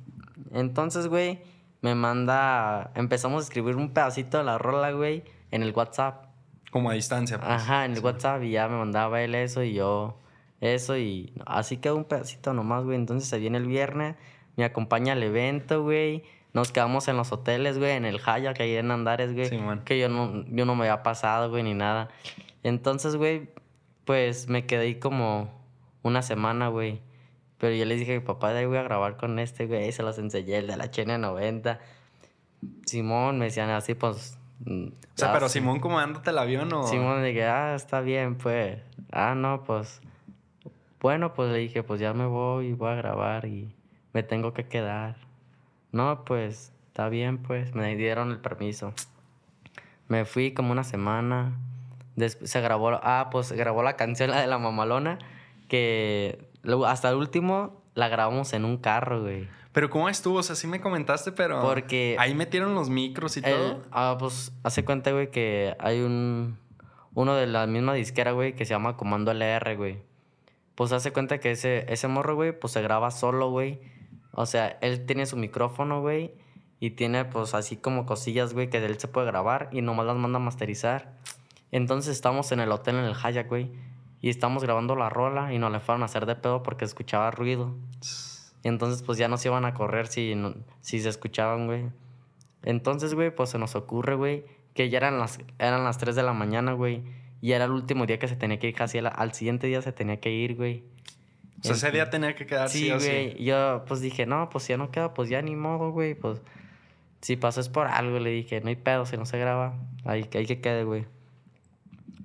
[0.51, 1.39] Entonces, güey,
[1.81, 6.25] me manda, empezamos a escribir un pedacito de la rola, güey, en el WhatsApp.
[6.71, 7.49] Como a distancia, pues.
[7.49, 10.17] Ajá, en el WhatsApp y ya me mandaba él eso y yo
[10.61, 12.95] eso y así quedó un pedacito nomás, güey.
[12.95, 14.15] Entonces se viene el viernes,
[14.55, 16.23] me acompaña al evento, güey.
[16.53, 19.47] Nos quedamos en los hoteles, güey, en el Haya, que hay en Andares, güey.
[19.47, 19.81] Simón.
[19.83, 22.09] que yo no, yo no me había pasado, güey, ni nada.
[22.63, 23.49] Entonces, güey,
[24.05, 25.49] pues me quedé ahí como
[26.03, 27.01] una semana, güey.
[27.57, 29.91] Pero yo les dije papá, de ahí voy a grabar con este, güey.
[29.91, 31.79] Se los enseñé, el de la HN90.
[32.85, 34.37] Simón, me decían así, pues...
[34.65, 35.59] mm, O sea, ah, pero sí.
[35.59, 36.83] Simón, ¿cómo ándate el avión o...?
[36.87, 38.79] Simón, dije, ah, está bien, pues.
[39.11, 40.01] Ah, no, pues.
[41.01, 43.75] Bueno, pues le dije, pues ya me voy y voy a grabar y
[44.13, 45.15] me tengo que quedar.
[45.91, 47.73] No, pues, está bien, pues.
[47.73, 48.93] Me dieron el permiso.
[50.07, 51.57] Me fui como una semana.
[52.15, 55.17] Después se grabó, ah, pues se grabó la canción, la de la mamalona,
[55.67, 56.47] que
[56.85, 59.47] hasta el último la grabamos en un carro, güey.
[59.71, 60.39] Pero ¿cómo estuvo?
[60.39, 61.61] O sea, sí me comentaste, pero...
[61.61, 63.81] Porque- Ahí metieron los micros y El- todo.
[63.91, 66.59] ah, pues hace cuenta, güey, que hay un.
[67.13, 69.99] Uno de la misma disquera, güey, que se llama Comando LR, güey.
[70.75, 73.79] Pues hace cuenta que ese, ese morro, güey, pues se graba solo, güey.
[74.31, 76.33] O sea, él tiene su micrófono, güey.
[76.79, 80.15] Y tiene, pues, así como cosillas, güey, que él se puede grabar y nomás las
[80.17, 81.13] manda a masterizar.
[81.71, 83.71] Entonces estamos en el hotel en el Hayak, güey.
[84.21, 87.29] Y estamos grabando la rola y nos le fueron a hacer de pedo porque escuchaba
[87.31, 87.75] ruido.
[88.63, 91.89] Y entonces, pues ya nos iban a correr si, no- si se escuchaban, güey.
[92.63, 96.23] Entonces, güey, pues se nos ocurre, güey, que ya eran las, eran las 3 de
[96.23, 97.03] la mañana, güey.
[97.41, 99.81] Y era el último día que se tenía que ir casi al, al siguiente día
[99.81, 100.83] se tenía que ir, güey.
[101.59, 103.07] O sea, ese día tenía que quedar sí, Sí, o sí.
[103.07, 103.43] güey.
[103.43, 106.15] Yo, pues dije, no, pues ya no queda, pues ya ni modo, güey.
[106.15, 106.41] Pues
[107.21, 109.75] si pasó es por algo, le dije, no hay pedo, si no se graba,
[110.05, 111.05] ahí, ahí que quede, güey.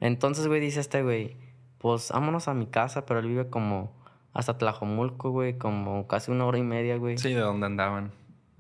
[0.00, 1.37] Entonces, güey, dice este, güey,
[1.79, 3.92] pues vámonos a mi casa, pero él vive como
[4.33, 7.16] hasta Tlajomulco, güey, como casi una hora y media, güey.
[7.18, 8.12] Sí, de dónde andaban.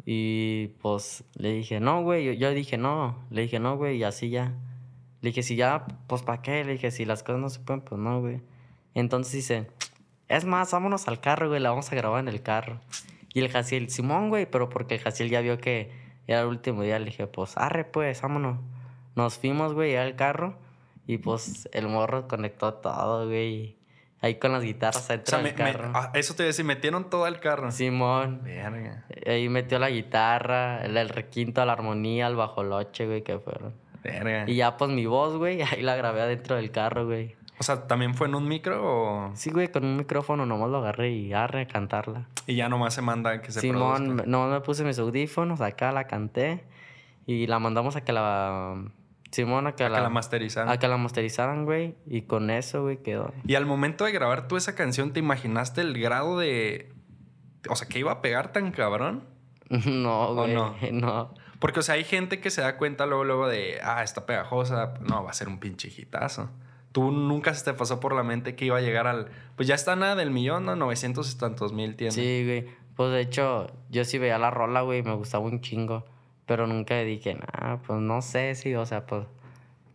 [0.06, 2.24] Y pues le dije, no, güey.
[2.24, 3.16] Yo, yo dije, no.
[3.30, 4.54] Le dije, no, güey, y así ya.
[5.22, 6.64] Le dije, si ya, pues ¿para qué?
[6.64, 8.40] Le dije, si las cosas no se pueden, pues no, güey.
[8.94, 9.70] Entonces dice,
[10.28, 12.80] es más, vámonos al carro, güey, la vamos a grabar en el carro.
[13.34, 15.90] Y el Jaciel, Simón, güey, pero porque el Jaciel ya vio que
[16.26, 18.58] era el último día, le dije, pues arre, pues, vámonos.
[19.14, 20.56] Nos fuimos, güey, al carro.
[21.06, 23.76] Y pues el morro conectó todo, güey.
[24.22, 25.92] Ahí con las guitarras O adentro sea, me- del me- carro.
[25.94, 27.70] ah, eso te iba a decir, metieron todo al carro.
[27.70, 28.40] Simón.
[28.42, 29.04] Verga.
[29.26, 33.74] Ahí metió la guitarra, el, el requinto, la armonía, el bajoloche, güey, que fueron.
[34.06, 34.44] Verga.
[34.50, 37.34] Y ya, pues, mi voz, güey, ahí la grabé adentro del carro, güey.
[37.58, 39.30] O sea, ¿también fue en un micro o...?
[39.34, 42.28] Sí, güey, con un micrófono nomás lo agarré y arre a cantarla.
[42.46, 44.26] Y ya nomás se manda que se Simón, produzca.
[44.26, 46.64] nomás me puse mis audífonos, acá la canté
[47.26, 48.74] y la mandamos a que la...
[49.30, 50.70] Simón, a que, Que la, la masterizaron.
[50.70, 51.94] a que la masterizaran, güey.
[52.06, 53.32] Y con eso, güey, quedó.
[53.46, 56.92] Y al momento de grabar tú esa canción, ¿te imaginaste el grado de...
[57.70, 59.24] O sea, que iba a pegar tan cabrón?
[59.70, 60.54] no, güey.
[60.54, 60.74] no?
[60.92, 61.34] no?
[61.58, 63.78] Porque, o sea, hay gente que se da cuenta luego, luego de...
[63.82, 64.94] Ah, está pegajosa.
[65.00, 66.50] No, va a ser un pinche hitazo.
[66.92, 69.28] Tú nunca se te pasó por la mente que iba a llegar al...
[69.56, 70.76] Pues ya está nada del millón, ¿no?
[70.76, 72.12] 900 y tantos mil tiene.
[72.12, 72.66] Sí, güey.
[72.94, 76.04] Pues de hecho, yo sí veía la rola, güey, me gustaba un chingo.
[76.46, 79.26] Pero nunca dije, nah, pues no sé si, o sea, pues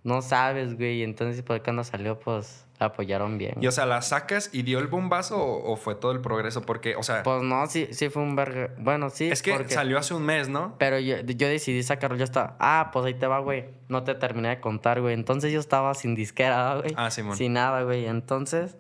[0.04, 1.04] no sabes, güey.
[1.04, 3.54] Entonces, pues cuando salió, pues la apoyaron bien.
[3.62, 6.64] Y, o sea, ¿la sacas y dio el bombazo o, o fue todo el progreso?
[6.64, 7.24] Porque, o sea...
[7.24, 8.72] Pues no, sí, sí fue un verga.
[8.80, 9.30] Bueno, sí.
[9.30, 10.76] es que porque- salió hace un mes, ¿no?
[10.80, 13.66] Pero yo, yo decidí sacarlo, yo estaba, ah, pues ahí te va, güey.
[13.88, 15.14] No te terminé de contar, güey.
[15.14, 16.94] Entonces yo estaba sin disquera, güey.
[16.98, 17.38] Ah, Simón.
[17.38, 18.08] Sin nada, güey.
[18.08, 18.76] Entonces,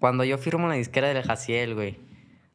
[0.00, 1.98] cuando yo firmo la disquera del Jaciel, güey,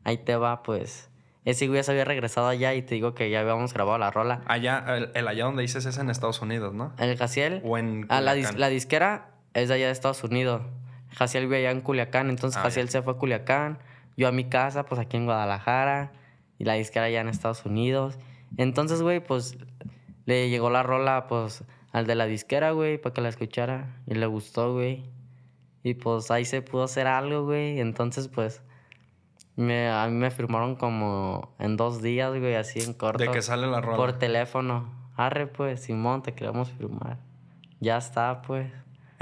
[0.03, 1.09] ahí te va, pues.
[1.45, 4.09] Ese güey ya se había regresado allá y te digo que ya habíamos grabado la
[4.11, 4.41] rola.
[4.45, 6.93] Allá, el, el allá donde dices es en Estados Unidos, ¿no?
[6.97, 8.59] El Jaciel, O en ah, la, dis- Culiacán.
[8.61, 10.61] la disquera es de allá de Estados Unidos.
[11.15, 13.79] Jaciel vive allá en Culiacán, entonces Ah, Jaciel se fue a Culiacán,
[14.17, 16.11] yo a mi casa, pues aquí en Guadalajara,
[16.57, 18.17] y la disquera allá en Estados Unidos.
[18.57, 19.57] Entonces, güey, pues
[20.25, 24.15] le llegó la rola, pues, al de la disquera, güey, para que la escuchara, y
[24.15, 25.09] le gustó, güey.
[25.83, 27.79] Y pues ahí se pudo hacer algo, güey.
[27.79, 28.63] Entonces, pues,
[29.55, 33.23] me, a mí me firmaron como en dos días, güey, así en corto.
[33.23, 33.97] De que sale la rola.
[33.97, 34.91] Por teléfono.
[35.15, 37.19] Arre, pues, Simón, te queremos firmar.
[37.79, 38.71] Ya está, pues.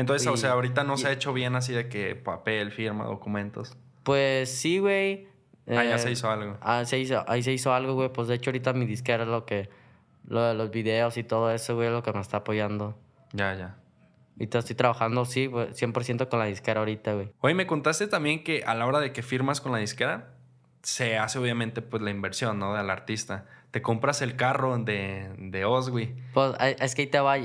[0.01, 2.71] Entonces, o Y- sea, ahorita no se y- ha hecho bien así de que papel,
[2.71, 3.77] firma, documentos.
[4.03, 5.27] Pues sí, güey.
[5.67, 6.57] Ah, ya Eh, se hizo algo.
[6.61, 8.09] Ah, se hizo, ahí se hizo algo, güey.
[8.11, 9.69] Pues de hecho, ahorita mi disquera es lo que.
[10.27, 12.97] Lo de los videos y todo eso, güey, es lo que me está apoyando.
[13.33, 13.75] Ya, ya.
[14.37, 17.31] Ahorita estoy trabajando, sí, güey, 100% con la disquera ahorita, güey.
[17.41, 20.33] Oye, me contaste también que a la hora de que firmas con la disquera,
[20.83, 22.73] se hace obviamente pues la inversión, ¿no?
[22.75, 23.45] Del artista.
[23.71, 26.15] Te compras el carro de, de güey.
[26.33, 27.35] Pues ahí- es que ahí te va.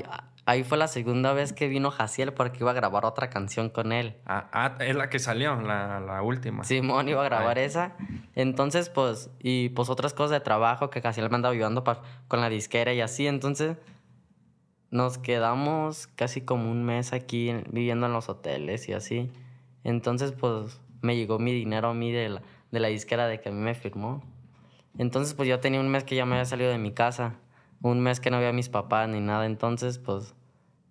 [0.48, 3.90] Ahí fue la segunda vez que vino Jaciel porque iba a grabar otra canción con
[3.90, 4.14] él.
[4.26, 6.62] Ah, ah, es la que salió, la, la última.
[6.62, 7.64] Simón iba a grabar Ay.
[7.64, 7.96] esa.
[8.36, 12.40] Entonces, pues, y pues otras cosas de trabajo que casi me andaba ayudando pa- con
[12.40, 13.26] la disquera y así.
[13.26, 13.76] Entonces,
[14.90, 19.30] nos quedamos casi como un mes aquí en- viviendo en los hoteles y así.
[19.82, 23.48] Entonces, pues, me llegó mi dinero a mí de la, de la disquera de que
[23.48, 24.22] a mí me firmó.
[24.96, 27.34] Entonces, pues, yo tenía un mes que ya me había salido de mi casa.
[27.86, 29.46] Un mes que no había a mis papás ni nada.
[29.46, 30.34] Entonces, pues,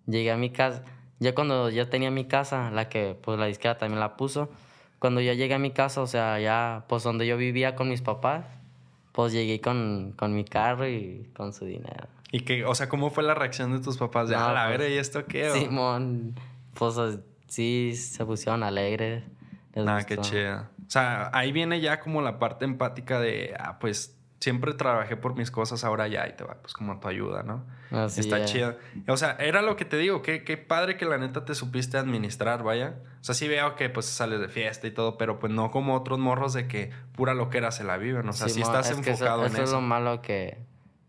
[0.06, 0.82] llegué a mi casa.
[1.18, 4.50] Ya cuando ya tenía mi casa, la que pues la disquera también la puso,
[4.98, 8.02] cuando ya llegué a mi casa, o sea, ya pues donde yo vivía con mis
[8.02, 8.44] papás,
[9.12, 12.06] pues llegué con, con mi carro y con su dinero.
[12.32, 14.28] Y que, o sea, ¿cómo fue la reacción de tus papás?
[14.28, 15.50] De, No, ah, la pues, verga, ¿y esto qué?
[15.50, 16.34] Simón,
[16.74, 19.22] pues o- sí, se pusieron alegres.
[19.76, 20.60] Ah, qué chido.
[20.86, 25.34] O sea, ahí viene ya como la parte empática de, ah, pues siempre trabajé por
[25.34, 27.64] mis cosas, ahora ya, y te va, pues como tu ayuda, ¿no?
[27.90, 28.52] Así Está es.
[28.52, 28.76] chido.
[29.08, 31.96] O sea, era lo que te digo, qué, qué padre que la neta te supiste
[31.98, 32.96] administrar, vaya.
[33.20, 35.94] O sea, sí veo que pues sales de fiesta y todo, pero pues no como
[35.94, 38.28] otros morros de que pura loquera se la viven.
[38.28, 39.76] O sea, sí estás es que eso- enfocado eso, en es eso.
[39.76, 40.58] lo malo que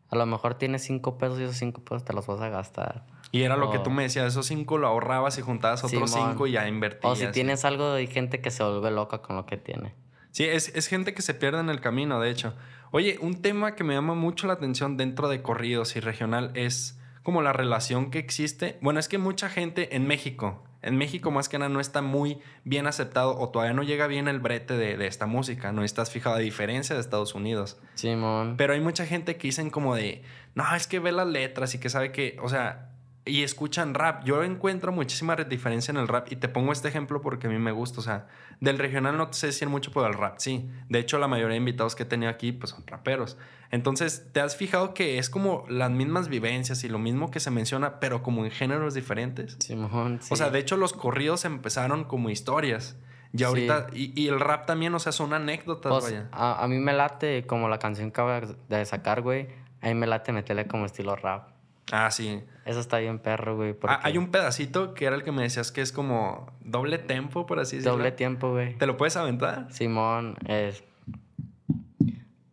[0.10, 3.06] a lo mejor tienes cinco pesos y esos cinco pesos te los vas a gastar.
[3.34, 6.30] Y era lo que tú me decías, esos cinco lo ahorrabas y juntabas otros Simón.
[6.32, 7.12] cinco y ya invertías.
[7.12, 9.94] O si tienes algo, hay gente que se vuelve loca con lo que tiene.
[10.32, 12.54] Sí, es, es gente que se pierde en el camino, de hecho.
[12.92, 17.00] Oye, un tema que me llama mucho la atención dentro de corridos y regional es
[17.24, 18.78] como la relación que existe.
[18.82, 22.40] Bueno, es que mucha gente en México, en México más que nada no está muy
[22.64, 26.10] bien aceptado o todavía no llega bien el brete de, de esta música, no estás
[26.10, 27.78] fijado a diferencia de Estados Unidos.
[27.96, 28.56] Simón.
[28.58, 30.24] Pero hay mucha gente que dicen como de,
[30.56, 32.92] no, es que ve las letras y que sabe que, o sea,
[33.28, 34.24] y escuchan rap.
[34.24, 37.58] Yo encuentro muchísima diferencia en el rap y te pongo este ejemplo porque a mí
[37.60, 38.00] me gusta.
[38.00, 38.28] O sea,
[38.60, 40.70] del regional no te sé decir mucho, pero del rap sí.
[40.90, 43.38] De hecho, la mayoría de invitados que he tenido aquí pues son raperos.
[43.72, 47.52] Entonces, ¿te has fijado que es como las mismas vivencias y lo mismo que se
[47.52, 49.58] menciona, pero como en géneros diferentes?
[49.60, 50.34] Simón, sí.
[50.34, 52.98] O sea, de hecho, los corridos empezaron como historias.
[53.34, 53.44] Y Sí.
[53.44, 56.30] ahorita, y, y el rap también, o sea, son anécdotas, Pues, vaya.
[56.32, 59.50] a, a mí me late como la canción que acabo de sacar, güey.
[59.82, 61.50] A mí me late meterle como estilo rap.
[61.92, 62.44] Ah, sí.
[62.66, 63.74] Eso está bien perro, güey.
[63.74, 66.98] porque Ah, hay un pedacito que era el que me decías que es como doble
[66.98, 67.98] tempo, por así decirlo.
[67.98, 68.78] Doble tiempo, güey.
[68.78, 69.68] ¿Te lo puedes aventar?
[69.72, 70.84] Simón es...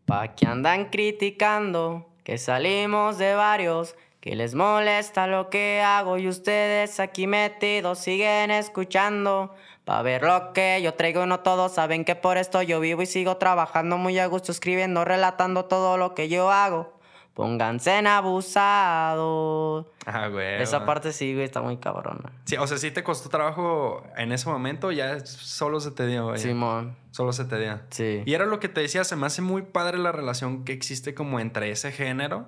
[0.06, 6.28] Pa' que andan criticando que salimos de varios, que les molesta lo que hago y
[6.28, 9.54] ustedes aquí metidos siguen escuchando.
[9.84, 13.06] Pa' ver lo que yo traigo no todos saben que por esto yo vivo y
[13.06, 16.93] sigo trabajando muy a gusto, escribiendo, relatando todo lo que yo hago.
[17.34, 19.86] Pónganse en abusados.
[20.06, 20.62] Ajá, Ah, güey.
[20.62, 22.32] Esa parte sí, güey, está muy cabrona.
[22.44, 26.26] Sí, o sea, sí te costó trabajo en ese momento, ya solo se te dio,
[26.28, 26.38] güey.
[26.38, 26.96] Simón.
[27.10, 27.80] Solo se te dio.
[27.90, 28.22] Sí.
[28.24, 31.14] Y era lo que te decía, se me hace muy padre la relación que existe
[31.14, 32.46] como entre ese género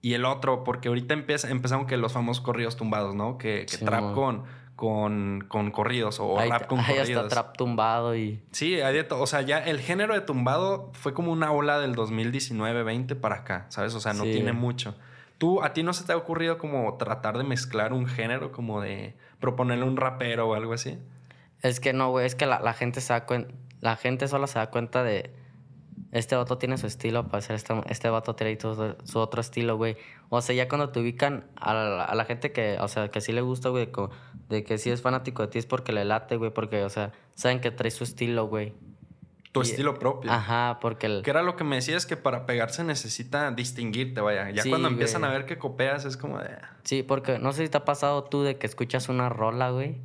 [0.00, 3.38] y el otro, porque ahorita empieza, empezaron que los famosos corridos tumbados, ¿no?
[3.38, 4.44] Que, que Sí, trap con,
[4.82, 7.08] con, con corridos o ahí, rap con corridos.
[7.08, 8.42] está trap tumbado y...
[8.50, 9.20] Sí, hay de todo.
[9.22, 13.66] O sea, ya el género de tumbado fue como una ola del 2019-20 para acá,
[13.68, 13.94] ¿sabes?
[13.94, 14.32] O sea, no Sí.
[14.32, 14.96] tiene mucho.
[15.38, 18.80] ¿Tú, a ti no se te ha ocurrido como tratar de mezclar un género, como
[18.80, 20.98] de proponerle un rapero o algo así?
[21.60, 23.54] Es que no, güey, es que la, la gente se da cuenta...
[23.80, 25.32] La gente solo se da cuenta de...
[26.12, 29.76] Este vato tiene su estilo para hacer este, este vato tiene su, su otro estilo,
[29.76, 29.96] güey.
[30.28, 33.20] O sea, ya cuando te ubican a la, a la gente que, o sea, que
[33.22, 33.88] sí le gusta, güey,
[34.50, 37.12] de que sí es fanático de ti es porque le late, güey, porque, o sea,
[37.34, 38.74] saben que trae su estilo, güey.
[39.52, 40.30] Tu Y- estilo propio.
[40.30, 41.22] Ajá, porque el...
[41.22, 44.50] Que era lo que me decías que para pegarse necesita distinguirte, vaya.
[44.50, 45.30] Ya Sí, cuando empiezan güey.
[45.30, 46.48] a ver que copeas es como de...
[46.48, 49.70] "Ah, Sí, porque no sé si te ha pasado tú de que escuchas una rola,
[49.70, 49.96] güey.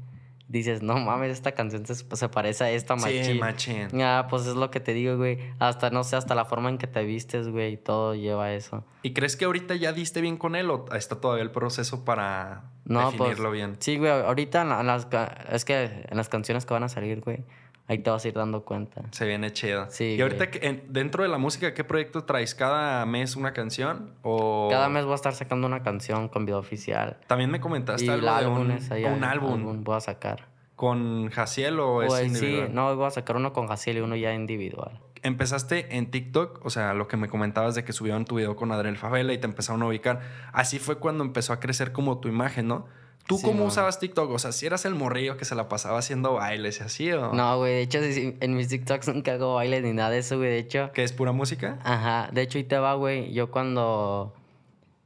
[0.49, 3.39] Dices, no mames, esta canción se, se parece a esta Sí, machín.
[3.39, 4.01] machín.
[4.01, 5.39] Ah, pues es lo que te digo, güey.
[5.59, 7.75] Hasta, no sé, hasta la forma en que te vistes, güey.
[7.75, 8.85] Todo lleva a eso.
[9.03, 12.63] ¿Y crees que ahorita ya diste bien con él o está todavía el proceso para
[12.85, 13.75] No, pues, definirlo bien?
[13.79, 14.09] Sí, güey.
[14.09, 15.07] Ahorita en, la- en las...
[15.51, 17.43] Es que en las canciones que van a salir, güey.
[17.89, 19.01] Ahí te vas a ir dando cuenta.
[19.11, 19.87] Se viene chido.
[19.89, 22.53] Sí, Y ahorita, que- en- dentro de la música, ¿qué proyecto traes?
[22.53, 24.13] ¿Cada mes una canción?
[24.23, 27.17] ¿O Cada mes voy a estar sacando una canción con video oficial.
[27.27, 29.83] También me comentaste Y algo de un, ahí, un álbum.
[29.85, 30.47] voy a sacar.
[30.75, 32.75] ¿Con Jaciel o es Pues sí, individual?
[32.75, 34.99] no, voy a sacar uno con Jaciel y uno ya individual.
[35.23, 38.71] Empezaste en TikTok, o sea, lo que me comentabas de que subieron tu video con
[38.71, 40.19] Adriel Favela y te empezaron a ubicar.
[40.53, 42.85] Así fue cuando empezó a crecer como tu imagen, ¿no?
[43.27, 44.31] ¿Tú Sí, cómo usabas TikTok?
[44.31, 47.33] O sea, si eras el morrillo que se la pasaba haciendo bailes y así, ¿o
[47.33, 50.49] No, güey, de hecho, en mis TikToks nunca hago baile ni nada de eso, güey.
[50.49, 51.77] De hecho, ¿Que es pura música?
[51.83, 53.33] ajá, de hecho, ahí te va, güey.
[53.33, 54.33] Yo cuando,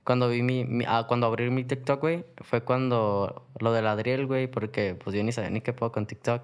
[0.03, 4.27] cuando vi mi, mi- ah, cuando abrí mi TikTok, güey, fue cuando lo del Adriel,
[4.27, 6.43] güey, porque pues yo ni sabía ni qué puedo con TikTok.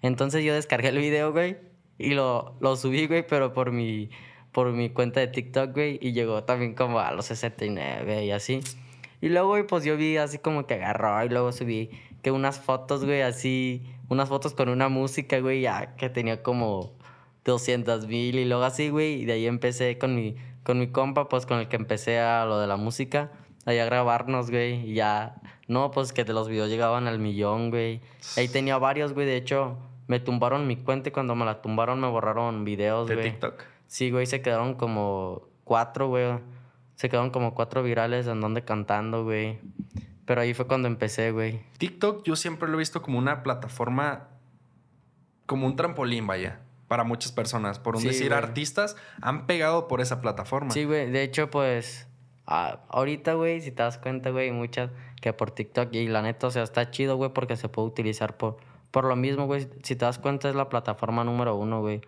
[0.00, 1.58] Entonces yo descargué el video, güey,
[1.98, 4.08] y lo, lo subí, güey, pero por mi,
[4.52, 8.60] por mi cuenta de TikTok, güey, y llegó también como a los 69 y así.
[9.20, 11.90] Y luego, güey, pues yo vi así como que agarró y luego subí
[12.22, 16.92] que unas fotos, güey, así, unas fotos con una música, güey, ya que tenía como
[17.44, 21.28] 200 mil y luego así, güey, y de ahí empecé con mi, con mi compa,
[21.28, 23.32] pues con el que empecé a lo de la música,
[23.66, 27.70] ahí a grabarnos, güey, y ya, no, pues que de los videos llegaban al millón,
[27.70, 28.00] güey.
[28.36, 32.00] Ahí tenía varios, güey, de hecho, me tumbaron mi cuenta y cuando me la tumbaron
[32.00, 33.30] me borraron videos, De güey.
[33.30, 33.62] TikTok.
[33.86, 36.38] Sí, güey, se quedaron como cuatro, güey.
[36.98, 39.60] Se quedaron como cuatro virales en donde cantando, güey.
[40.24, 41.60] Pero ahí fue cuando empecé, güey.
[41.78, 44.26] TikTok yo siempre lo he visto como una plataforma,
[45.46, 47.78] como un trampolín, vaya, para muchas personas.
[47.78, 48.38] Por un Sí, decir, güey.
[48.38, 50.72] artistas han pegado por esa plataforma.
[50.72, 51.08] Sí, güey.
[51.08, 52.08] De hecho, pues,
[52.46, 54.90] ah, ahorita, güey, si te das cuenta, güey, muchas
[55.20, 55.94] que por TikTok.
[55.94, 58.56] Y la neta, o sea, está chido, güey, porque se puede utilizar por,
[58.90, 59.68] por lo mismo, güey.
[59.84, 62.00] Si te das cuenta, es la plataforma número uno, güey.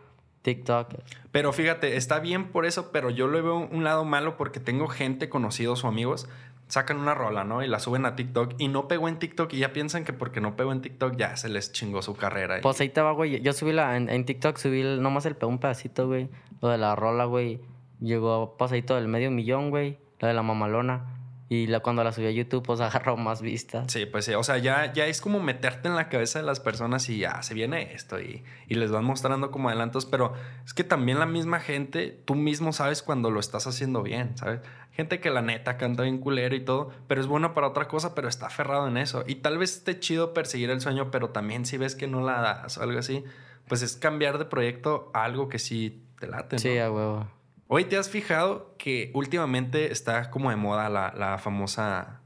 [0.42, 0.94] TikTok.
[1.32, 4.88] Pero fíjate, está bien por eso, pero yo le veo un lado malo porque tengo
[4.88, 6.28] gente, conocidos o amigos,
[6.68, 7.62] sacan una rola, ¿no?
[7.62, 10.40] Y la suben a TikTok y no pegó en TikTok y ya piensan que porque
[10.40, 12.58] no pegó en TikTok ya se les chingó su carrera.
[12.58, 13.40] y- Pues ahí te va, güey.
[13.42, 16.28] Yo subí la, en, en TikTok, subí el- nomás el, un pedacito, güey.
[16.62, 17.60] Lo de la rola, güey.
[18.00, 19.98] Llegó pasadito del medio millón, güey.
[20.20, 21.16] La de la mamalona.
[21.52, 23.92] Y la, cuando la subí a YouTube, pues agarró más vistas.
[23.92, 24.34] Sí, pues sí.
[24.34, 27.42] O sea, ya, ya es como meterte en la cabeza de las personas y ya
[27.42, 30.06] se viene esto y, y les van mostrando como adelantos.
[30.06, 30.32] Pero
[30.64, 34.60] es que también la misma gente, tú mismo sabes cuando lo estás haciendo bien, ¿sabes?
[34.92, 38.14] Gente que la neta canta bien culero y todo, pero es bueno para otra cosa,
[38.14, 39.24] pero está aferrado en eso.
[39.26, 42.40] Y tal vez esté chido perseguir el sueño, pero también si ves que no la
[42.40, 43.24] das o algo así,
[43.66, 46.60] pues es cambiar de proyecto a algo que sí te late, ¿no?
[46.60, 47.39] Sí, a huevo.
[47.72, 52.20] Hoy te has fijado que últimamente está como de moda la, la famosa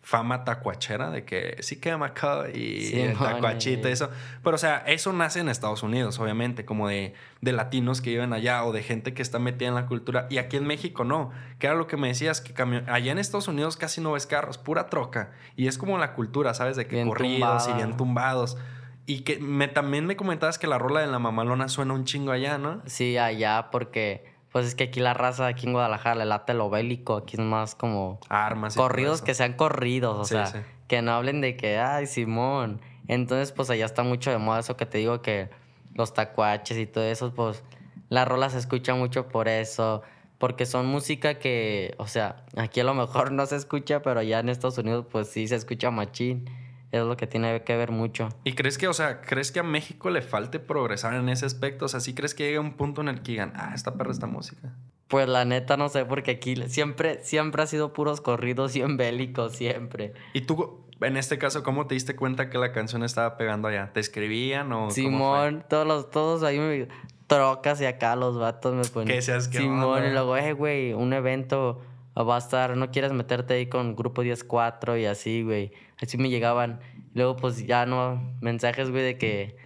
[0.00, 4.08] fama tacuachera de que sí quema acá y Sí, el tacuachita y eso.
[4.42, 7.12] Pero o sea, eso nace en Estados Unidos, obviamente, como de,
[7.42, 10.26] de latinos que viven allá o de gente que está metida en la cultura.
[10.30, 11.32] Y aquí en México no.
[11.58, 12.54] Que era lo que me decías, que
[12.88, 15.32] allá en Estados Unidos casi no ves carros, pura troca.
[15.54, 16.78] Y es como la cultura, ¿sabes?
[16.78, 18.56] De que Bien corridos y bien tumbados.
[19.04, 22.32] Y que me, también me comentabas que la rola de la mamalona suena un chingo
[22.32, 22.80] allá, ¿no?
[22.86, 24.31] Sí, allá, porque...
[24.52, 27.16] Pues es que aquí la raza, aquí en Guadalajara, le late lo bélico.
[27.16, 28.20] Aquí es más como...
[28.28, 28.76] Armas.
[28.76, 30.58] corridos que sean corridos, o Sí, sea, sí.
[30.88, 32.80] que no hablen de que, ay, Simón.
[33.08, 35.48] Entonces, pues allá está mucho de moda eso que te digo, que
[35.94, 37.62] los tacuaches y todo eso, pues
[38.10, 40.02] la rola se escucha mucho por eso,
[40.38, 44.38] porque son música que, o sea, aquí a lo mejor no se escucha, pero allá
[44.40, 46.44] en Estados Unidos, pues sí se escucha machín.
[46.92, 48.28] Es lo que tiene que ver mucho.
[48.44, 51.86] ¿Y crees que, o sea, crees que a México le falte progresar en ese aspecto?
[51.86, 54.12] O sea, ¿sí crees que llegue un punto en el que digan, ah, esta perra
[54.12, 54.74] esta música?
[55.08, 59.56] Pues la neta no sé, porque aquí siempre, siempre ha sido puros corridos bien bélicos,
[59.56, 60.12] siempre.
[60.34, 63.90] ¿Y tú, en este caso, cómo te diste cuenta que la canción estaba pegando allá?
[63.92, 66.88] ¿Te escribían o Simón, todos los, todos ahí me
[67.26, 69.08] trocas y acá los vatos me ponen.
[69.08, 71.80] ¿Qué seas que Simón, y luego, eh, güey, un evento
[72.16, 75.72] va a estar, no quieres meterte ahí con grupo 10-4 y así, güey.
[76.00, 76.80] Así me llegaban.
[77.14, 79.56] Luego, pues ya no, mensajes, güey, de que,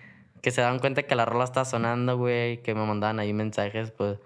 [0.43, 3.91] que se dan cuenta que la rola está sonando, güey, que me mandaban ahí mensajes,
[3.91, 4.19] pues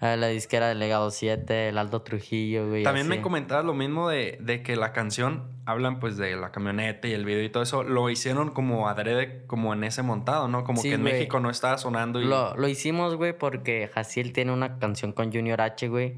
[0.00, 2.82] la disquera del Legado 7, el Aldo Trujillo, güey.
[2.82, 7.08] También me comentabas lo mismo de, de, que la canción, hablan pues de la camioneta
[7.08, 10.64] y el video y todo eso, lo hicieron como adrede, como en ese montado, ¿no?
[10.64, 12.20] Como que en México no estaba sonando.
[12.20, 12.26] Y...
[12.26, 16.16] Lo, lo hicimos, güey, porque Jaciel tiene una canción con Junior H, güey,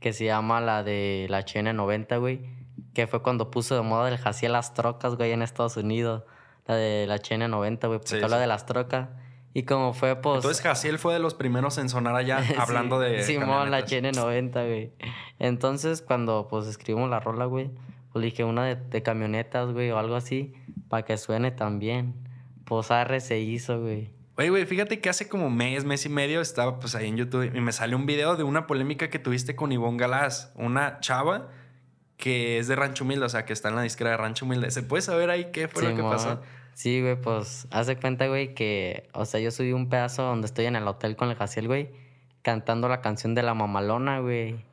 [0.00, 2.40] que se llama la de la HN90, güey,
[2.94, 6.24] que fue cuando puso de moda el Jaciel las trocas, güey, en Estados Unidos.
[6.66, 9.08] La de la HN90, güey, porque habla de las trocas.
[9.52, 10.36] Y como fue, pues.
[10.36, 13.22] Entonces, Jaciel fue de los primeros en sonar allá hablando de.
[13.22, 14.92] Simón, la HN90, güey.
[15.38, 17.70] Entonces, cuando pues escribimos la rola, güey,
[18.12, 20.52] pues dije una de, camionetas, güey, o algo así,
[20.88, 22.14] para que suene también.
[22.64, 24.12] Pues arre se hizo, güey.
[24.40, 27.54] Oye, güey, fíjate que hace como mes, mes y medio estaba pues ahí en YouTube
[27.54, 31.50] y me salió un video de una polémica que tuviste con Ivonne Galás, una chava
[32.16, 34.70] que es de Rancho Humilde, o sea, que está en la disquera de Rancho Humilde.
[34.70, 36.40] ¿Se puede saber ahí qué fue lo que pasó?
[36.72, 40.64] Sí, güey, pues hace cuenta, güey, que, o sea, yo subí un pedazo donde estoy
[40.64, 41.90] en el hotel con el Jaciel, güey,
[42.40, 44.64] cantando la canción de la mamalona, güey.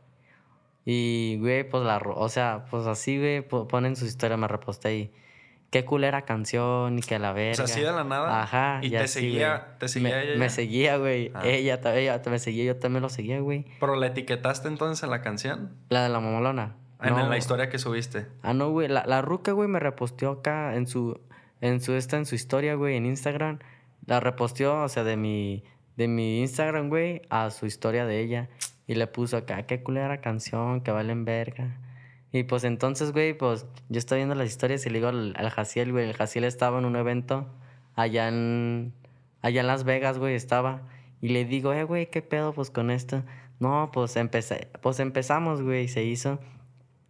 [0.86, 5.12] Y, güey, pues la, o sea, pues así, güey, ponen su historia, me reposté y
[5.70, 7.64] qué culera canción y que la verga.
[7.64, 8.42] O sea, así de la nada.
[8.42, 8.80] Ajá.
[8.82, 10.38] Y, te seguía, te seguía me, ella.
[10.38, 11.32] Me seguía, güey.
[11.34, 11.42] Ah.
[11.46, 13.66] Ella, ella me seguía, yo también lo seguía, güey.
[13.80, 15.76] ¿Pero la etiquetaste entonces en la canción?
[15.90, 16.76] La de la mamalona.
[17.02, 18.26] En, la historia que subiste.
[18.42, 18.88] Ah, no, güey.
[18.88, 21.20] La, la ruca, güey, me reposteó acá en su
[21.62, 23.60] en su, esta, en su historia, güey, en Instagram.
[24.06, 25.64] La reposteó, o sea, de mi,
[25.96, 28.50] de mi Instagram, güey, a su historia de ella.
[28.86, 31.78] Y le puso acá, qué culera canción, que valen verga.
[32.38, 35.92] Y pues entonces, güey, pues yo estoy viendo las historias y le digo al, Jaciel,
[35.92, 37.48] güey, el Jaciel estaba en un evento
[37.96, 38.94] allá en,
[39.42, 40.84] allá en Las Vegas, güey, estaba.
[41.20, 43.24] Y le digo, eh, güey, ¿qué pedo pues con esto?
[43.60, 46.38] No, pues empecé, pues empezamos, güey, se hizo.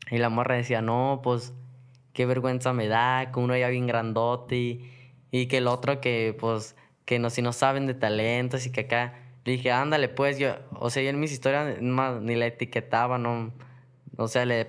[0.10, 1.54] Y la morra decía, no, pues
[2.14, 4.80] qué vergüenza me da, que uno ya bien grandote
[5.32, 8.82] y, que el otro que, pues, que no, si no saben de talentos y que
[8.82, 9.14] acá,
[9.44, 13.52] le dije, ándale, pues, yo, o sea, yo en mis historias ni la etiquetaba, no,
[14.18, 14.68] o sea, le,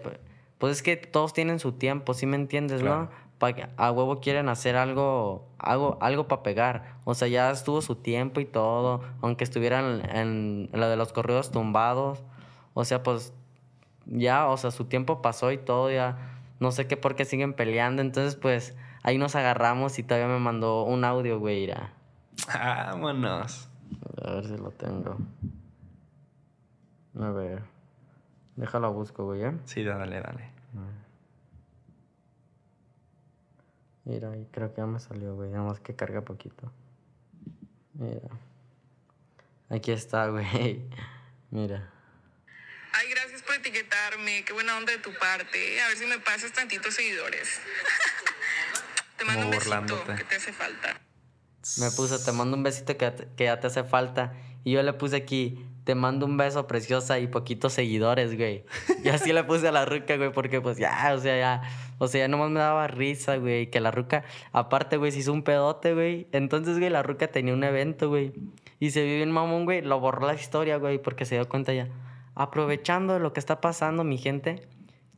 [0.58, 3.08] pues es que todos tienen su tiempo, ¿sí me entiendes, no?
[3.38, 6.96] Para a huevo quieren hacer algo, algo, algo para pegar.
[7.04, 11.12] O sea, ya estuvo su tiempo y todo, aunque estuvieran en, en lo de los
[11.12, 12.24] corridos tumbados.
[12.74, 13.32] O sea, pues
[14.06, 16.18] ya, o sea, su tiempo pasó y todo, ya
[16.60, 18.02] no sé qué por qué siguen peleando.
[18.02, 21.92] Entonces, pues, ahí nos agarramos y todavía me mandó un audio, güey, irá.
[22.52, 23.68] Vámonos.
[24.22, 25.16] A ver si lo tengo.
[27.20, 27.77] A ver.
[28.58, 29.52] Déjalo busco, güey, ¿eh?
[29.66, 30.50] Sí, dale, dale.
[34.04, 35.50] Mira, ahí creo que ya me salió, güey.
[35.50, 36.72] Nada más que carga poquito.
[37.94, 38.28] Mira.
[39.70, 40.82] Aquí está, güey.
[41.52, 41.88] Mira.
[42.94, 44.44] Ay, gracias por etiquetarme.
[44.44, 45.80] Qué buena onda de tu parte.
[45.80, 47.60] A ver si me pasas tantitos seguidores.
[49.18, 51.00] te mando un besito que te hace falta.
[51.78, 54.34] Me puso, te mando un besito que, que ya te hace falta.
[54.64, 58.62] Y yo le puse aquí, te mando un beso preciosa y poquitos seguidores, güey.
[59.02, 61.62] Y así le puse a la ruca, güey, porque pues ya, o sea, ya,
[61.96, 64.22] o sea, ya nomás me daba risa, güey, que la ruca,
[64.52, 66.26] aparte, güey, se hizo un pedote, güey.
[66.32, 68.34] Entonces, güey, la ruca tenía un evento, güey.
[68.78, 71.72] Y se vio bien mamón, güey, lo borró la historia, güey, porque se dio cuenta
[71.72, 71.88] ya
[72.34, 74.68] aprovechando lo que está pasando, mi gente,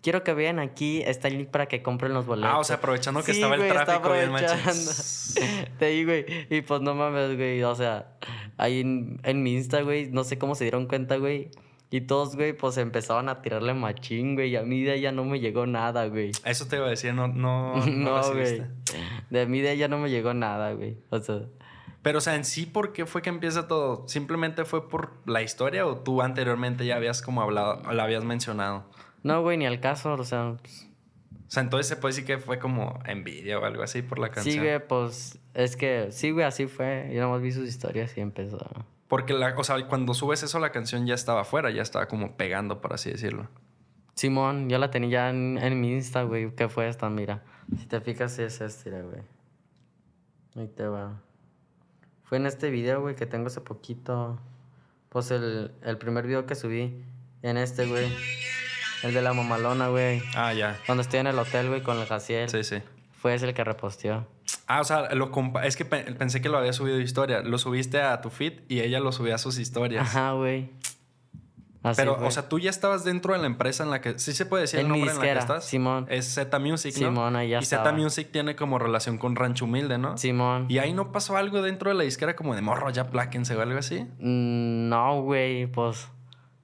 [0.03, 2.51] quiero que vean aquí está el link para que compren los boletos.
[2.53, 4.31] Ah, o sea, aprovechando que estaba el tráfico y el
[5.79, 6.25] Te digo, güey.
[6.51, 7.63] Y pues no mames, güey.
[7.63, 8.17] O sea,
[8.57, 11.51] ahí en, mi Insta, güey, no sé cómo se dieron cuenta, güey.
[11.93, 14.51] Y todos, güey, pues empezaban a tirarle machín, güey.
[14.51, 16.31] Y a mí de ella no me llegó nada, güey.
[16.45, 18.63] Eso te iba a decir, no, no, no, güey.
[19.31, 20.99] De mí de ella no me llegó nada, güey.
[21.11, 21.43] O sea.
[22.03, 24.09] Pero, o sea, en sí, ¿por qué fue que empieza todo?
[24.09, 28.87] ¿Simplemente fue por la historia o tú anteriormente ya habías como hablado, la habías mencionado?
[29.23, 30.57] No, güey, ni al caso, o sea...
[30.61, 30.91] Pues
[31.51, 34.31] o sea, entonces se puede decir que fue como envidia o algo así por la
[34.31, 34.55] canción.
[34.55, 37.11] Sí, güey, pues es que sí, güey, así fue.
[37.13, 38.59] Yo nomás vi sus historias y empezó.
[39.09, 42.37] Porque, la, o sea, cuando subes eso, la canción ya estaba afuera, ya estaba como
[42.37, 43.49] pegando, por así decirlo.
[44.15, 46.55] Simón, yo la tenía ya en, mi Insta, güey.
[46.55, 47.11] ¿Qué fue esta?
[47.11, 47.43] Mira.
[47.77, 49.23] Si te fijas, es este, güey.
[50.55, 51.21] Ahí te va.
[52.23, 54.39] Fue en este video, güey, que tengo hace poquito.
[55.09, 57.03] Pues el, el primer video que subí.
[57.43, 58.09] En este, güey.
[59.03, 60.23] El de la mamalona, güey.
[60.35, 60.79] Ah, ya.
[60.87, 62.49] Cuando estoy en el hotel, güey, con el Jaciel.
[62.49, 62.83] Sí, sí.
[63.13, 64.27] Fue ese el que reposteó.
[64.67, 65.31] Ah, o sea, lo
[65.63, 67.41] es que pensé que lo había subido historia.
[67.43, 70.03] Lo subiste a tu feed y ella lo subía a sus historias.
[70.03, 70.71] Ajá, güey.
[71.97, 74.19] Pero, o sea, tú ya estabas dentro de la empresa en la que.
[74.19, 75.65] Sí se puede decir el nombre en la que estás.
[75.65, 76.07] Simón.
[76.11, 77.09] Es Z Music, ¿no?
[77.09, 80.19] Simón, ahí ya Y Z Music tiene como relación con Rancho Humilde, ¿no?
[80.19, 80.67] Simón.
[80.69, 83.63] ¿Y ahí no pasó algo dentro de la disquera como de morro, ya pláquense o
[83.63, 84.01] algo así?
[84.19, 86.09] Mm, no, güey, pues.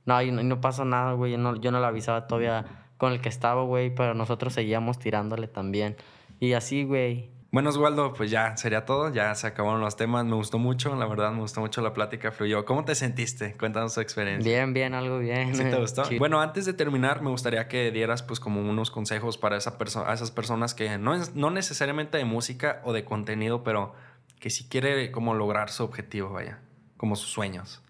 [0.06, 1.32] No, y no, pasó nada, güey.
[1.32, 2.64] Yo no, yo no lo avisaba todavía
[2.96, 5.96] con el que estaba, güey, pero nosotros seguíamos tirándole también.
[6.40, 7.30] Y así, güey.
[7.50, 9.12] Bueno, Oswaldo, pues ya sería todo.
[9.12, 10.24] Ya se acabaron los temas.
[10.24, 12.64] Me gustó mucho, la verdad, me gustó mucho la plática, fluyó.
[12.64, 13.56] ¿Cómo te sentiste?
[13.56, 14.50] Cuéntanos tu experiencia.
[14.50, 15.54] Bien, bien, algo bien.
[15.54, 16.02] ¿Sí te gustó?
[16.18, 19.76] Bueno, antes de terminar, me gustaría que dieras, pues, como unos consejos para esa
[20.06, 23.94] a esas personas que no, es, no necesariamente de música o de contenido, pero
[24.38, 26.60] que si quiere como lograr su objetivo, vaya,
[26.96, 27.80] como sus sueños.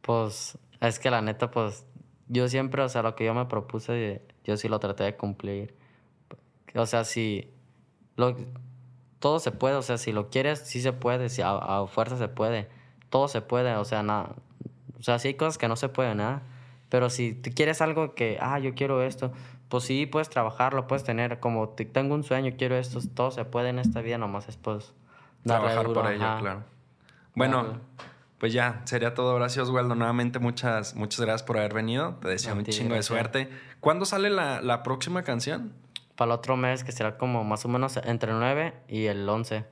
[0.00, 0.56] Pues,
[0.88, 1.86] es que la neta, pues,
[2.28, 5.76] yo siempre, o sea, lo que yo me propuse, yo sí lo traté de cumplir.
[6.74, 7.52] O sea, si
[8.16, 8.36] lo,
[9.18, 12.28] todo se puede, o sea, si lo quieres, sí se puede, si a, fuerza se
[12.28, 12.68] puede,
[13.08, 14.34] todo se puede, o sea, nada,
[14.98, 16.42] o sea, sí hay cosas que no se pueden, nada,
[16.88, 19.32] pero si tú quieres algo que, ah, yo quiero esto,
[19.68, 23.68] pues sí, puedes trabajarlo, puedes tener, como tengo un sueño, quiero esto, todo se puede
[23.68, 24.92] en esta vida, nomás es pues
[25.44, 26.64] trabajar por ello, claro.
[27.34, 27.80] Bueno,
[28.42, 29.36] pues ya, sería todo.
[29.36, 29.94] Gracias, Oswaldo.
[29.94, 32.16] Nuevamente, muchas, muchas gracias por haber venido.
[32.20, 33.48] Te deseo un chingo de suerte.
[33.78, 35.72] ¿Cuándo sale la, la próxima canción?
[36.16, 39.28] para el otro mes, que será como más o menos entre el 9 y el
[39.28, 39.64] 11.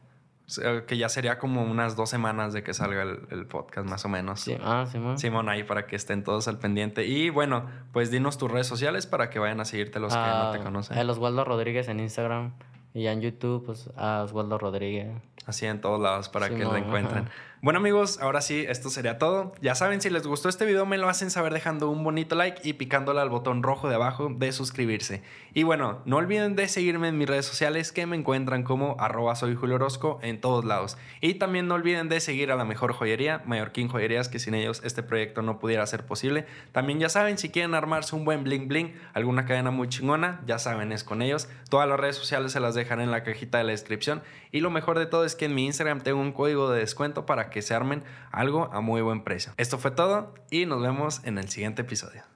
[0.87, 4.41] que ya sería como unas dos semanas de que salga el, podcast, más o menos.
[4.41, 4.57] Sí.
[4.63, 5.19] Ah, Simón.
[5.19, 7.07] Simón, ahí para que estén todos al pendiente.
[7.07, 10.53] Y bueno, pues dinos tus redes sociales para que vayan a seguirte los que no
[10.53, 10.97] te ah, conocen.
[10.97, 12.53] El Oswaldo Rodríguez en Instagram
[12.95, 15.09] y en YouTube, pues a Oswaldo Rodríguez.
[15.47, 17.29] Así en todos lados para que lo encuentren.
[17.63, 19.53] Bueno amigos, ahora sí, esto sería todo.
[19.61, 22.67] Ya saben, si les gustó este video me lo hacen saber dejando un bonito like
[22.67, 25.23] y picándole al botón rojo de abajo de suscribirse.
[25.53, 29.35] Y bueno, no olviden de seguirme en mis redes sociales que me encuentran como arroba
[29.37, 30.97] Julio Orozco en todos lados.
[31.21, 34.81] Y también no olviden de seguir a la mejor joyería, Mallorquín Joyerías, que sin ellos
[34.83, 36.47] este proyecto no pudiera ser posible.
[36.73, 40.59] También ya saben, si quieren armarse un buen bling bling, alguna cadena muy chingona, ya
[40.59, 41.47] saben, es con ellos.
[41.69, 44.23] Todas las redes sociales se las dejaré en la cajita de la descripción.
[44.51, 47.27] Y lo mejor de todo es que en mi Instagram tengo un código de descuento
[47.51, 49.53] que se armen algo a muy buen precio.
[49.57, 52.31] Esto fue todo y nos vemos en el siguiente episodio.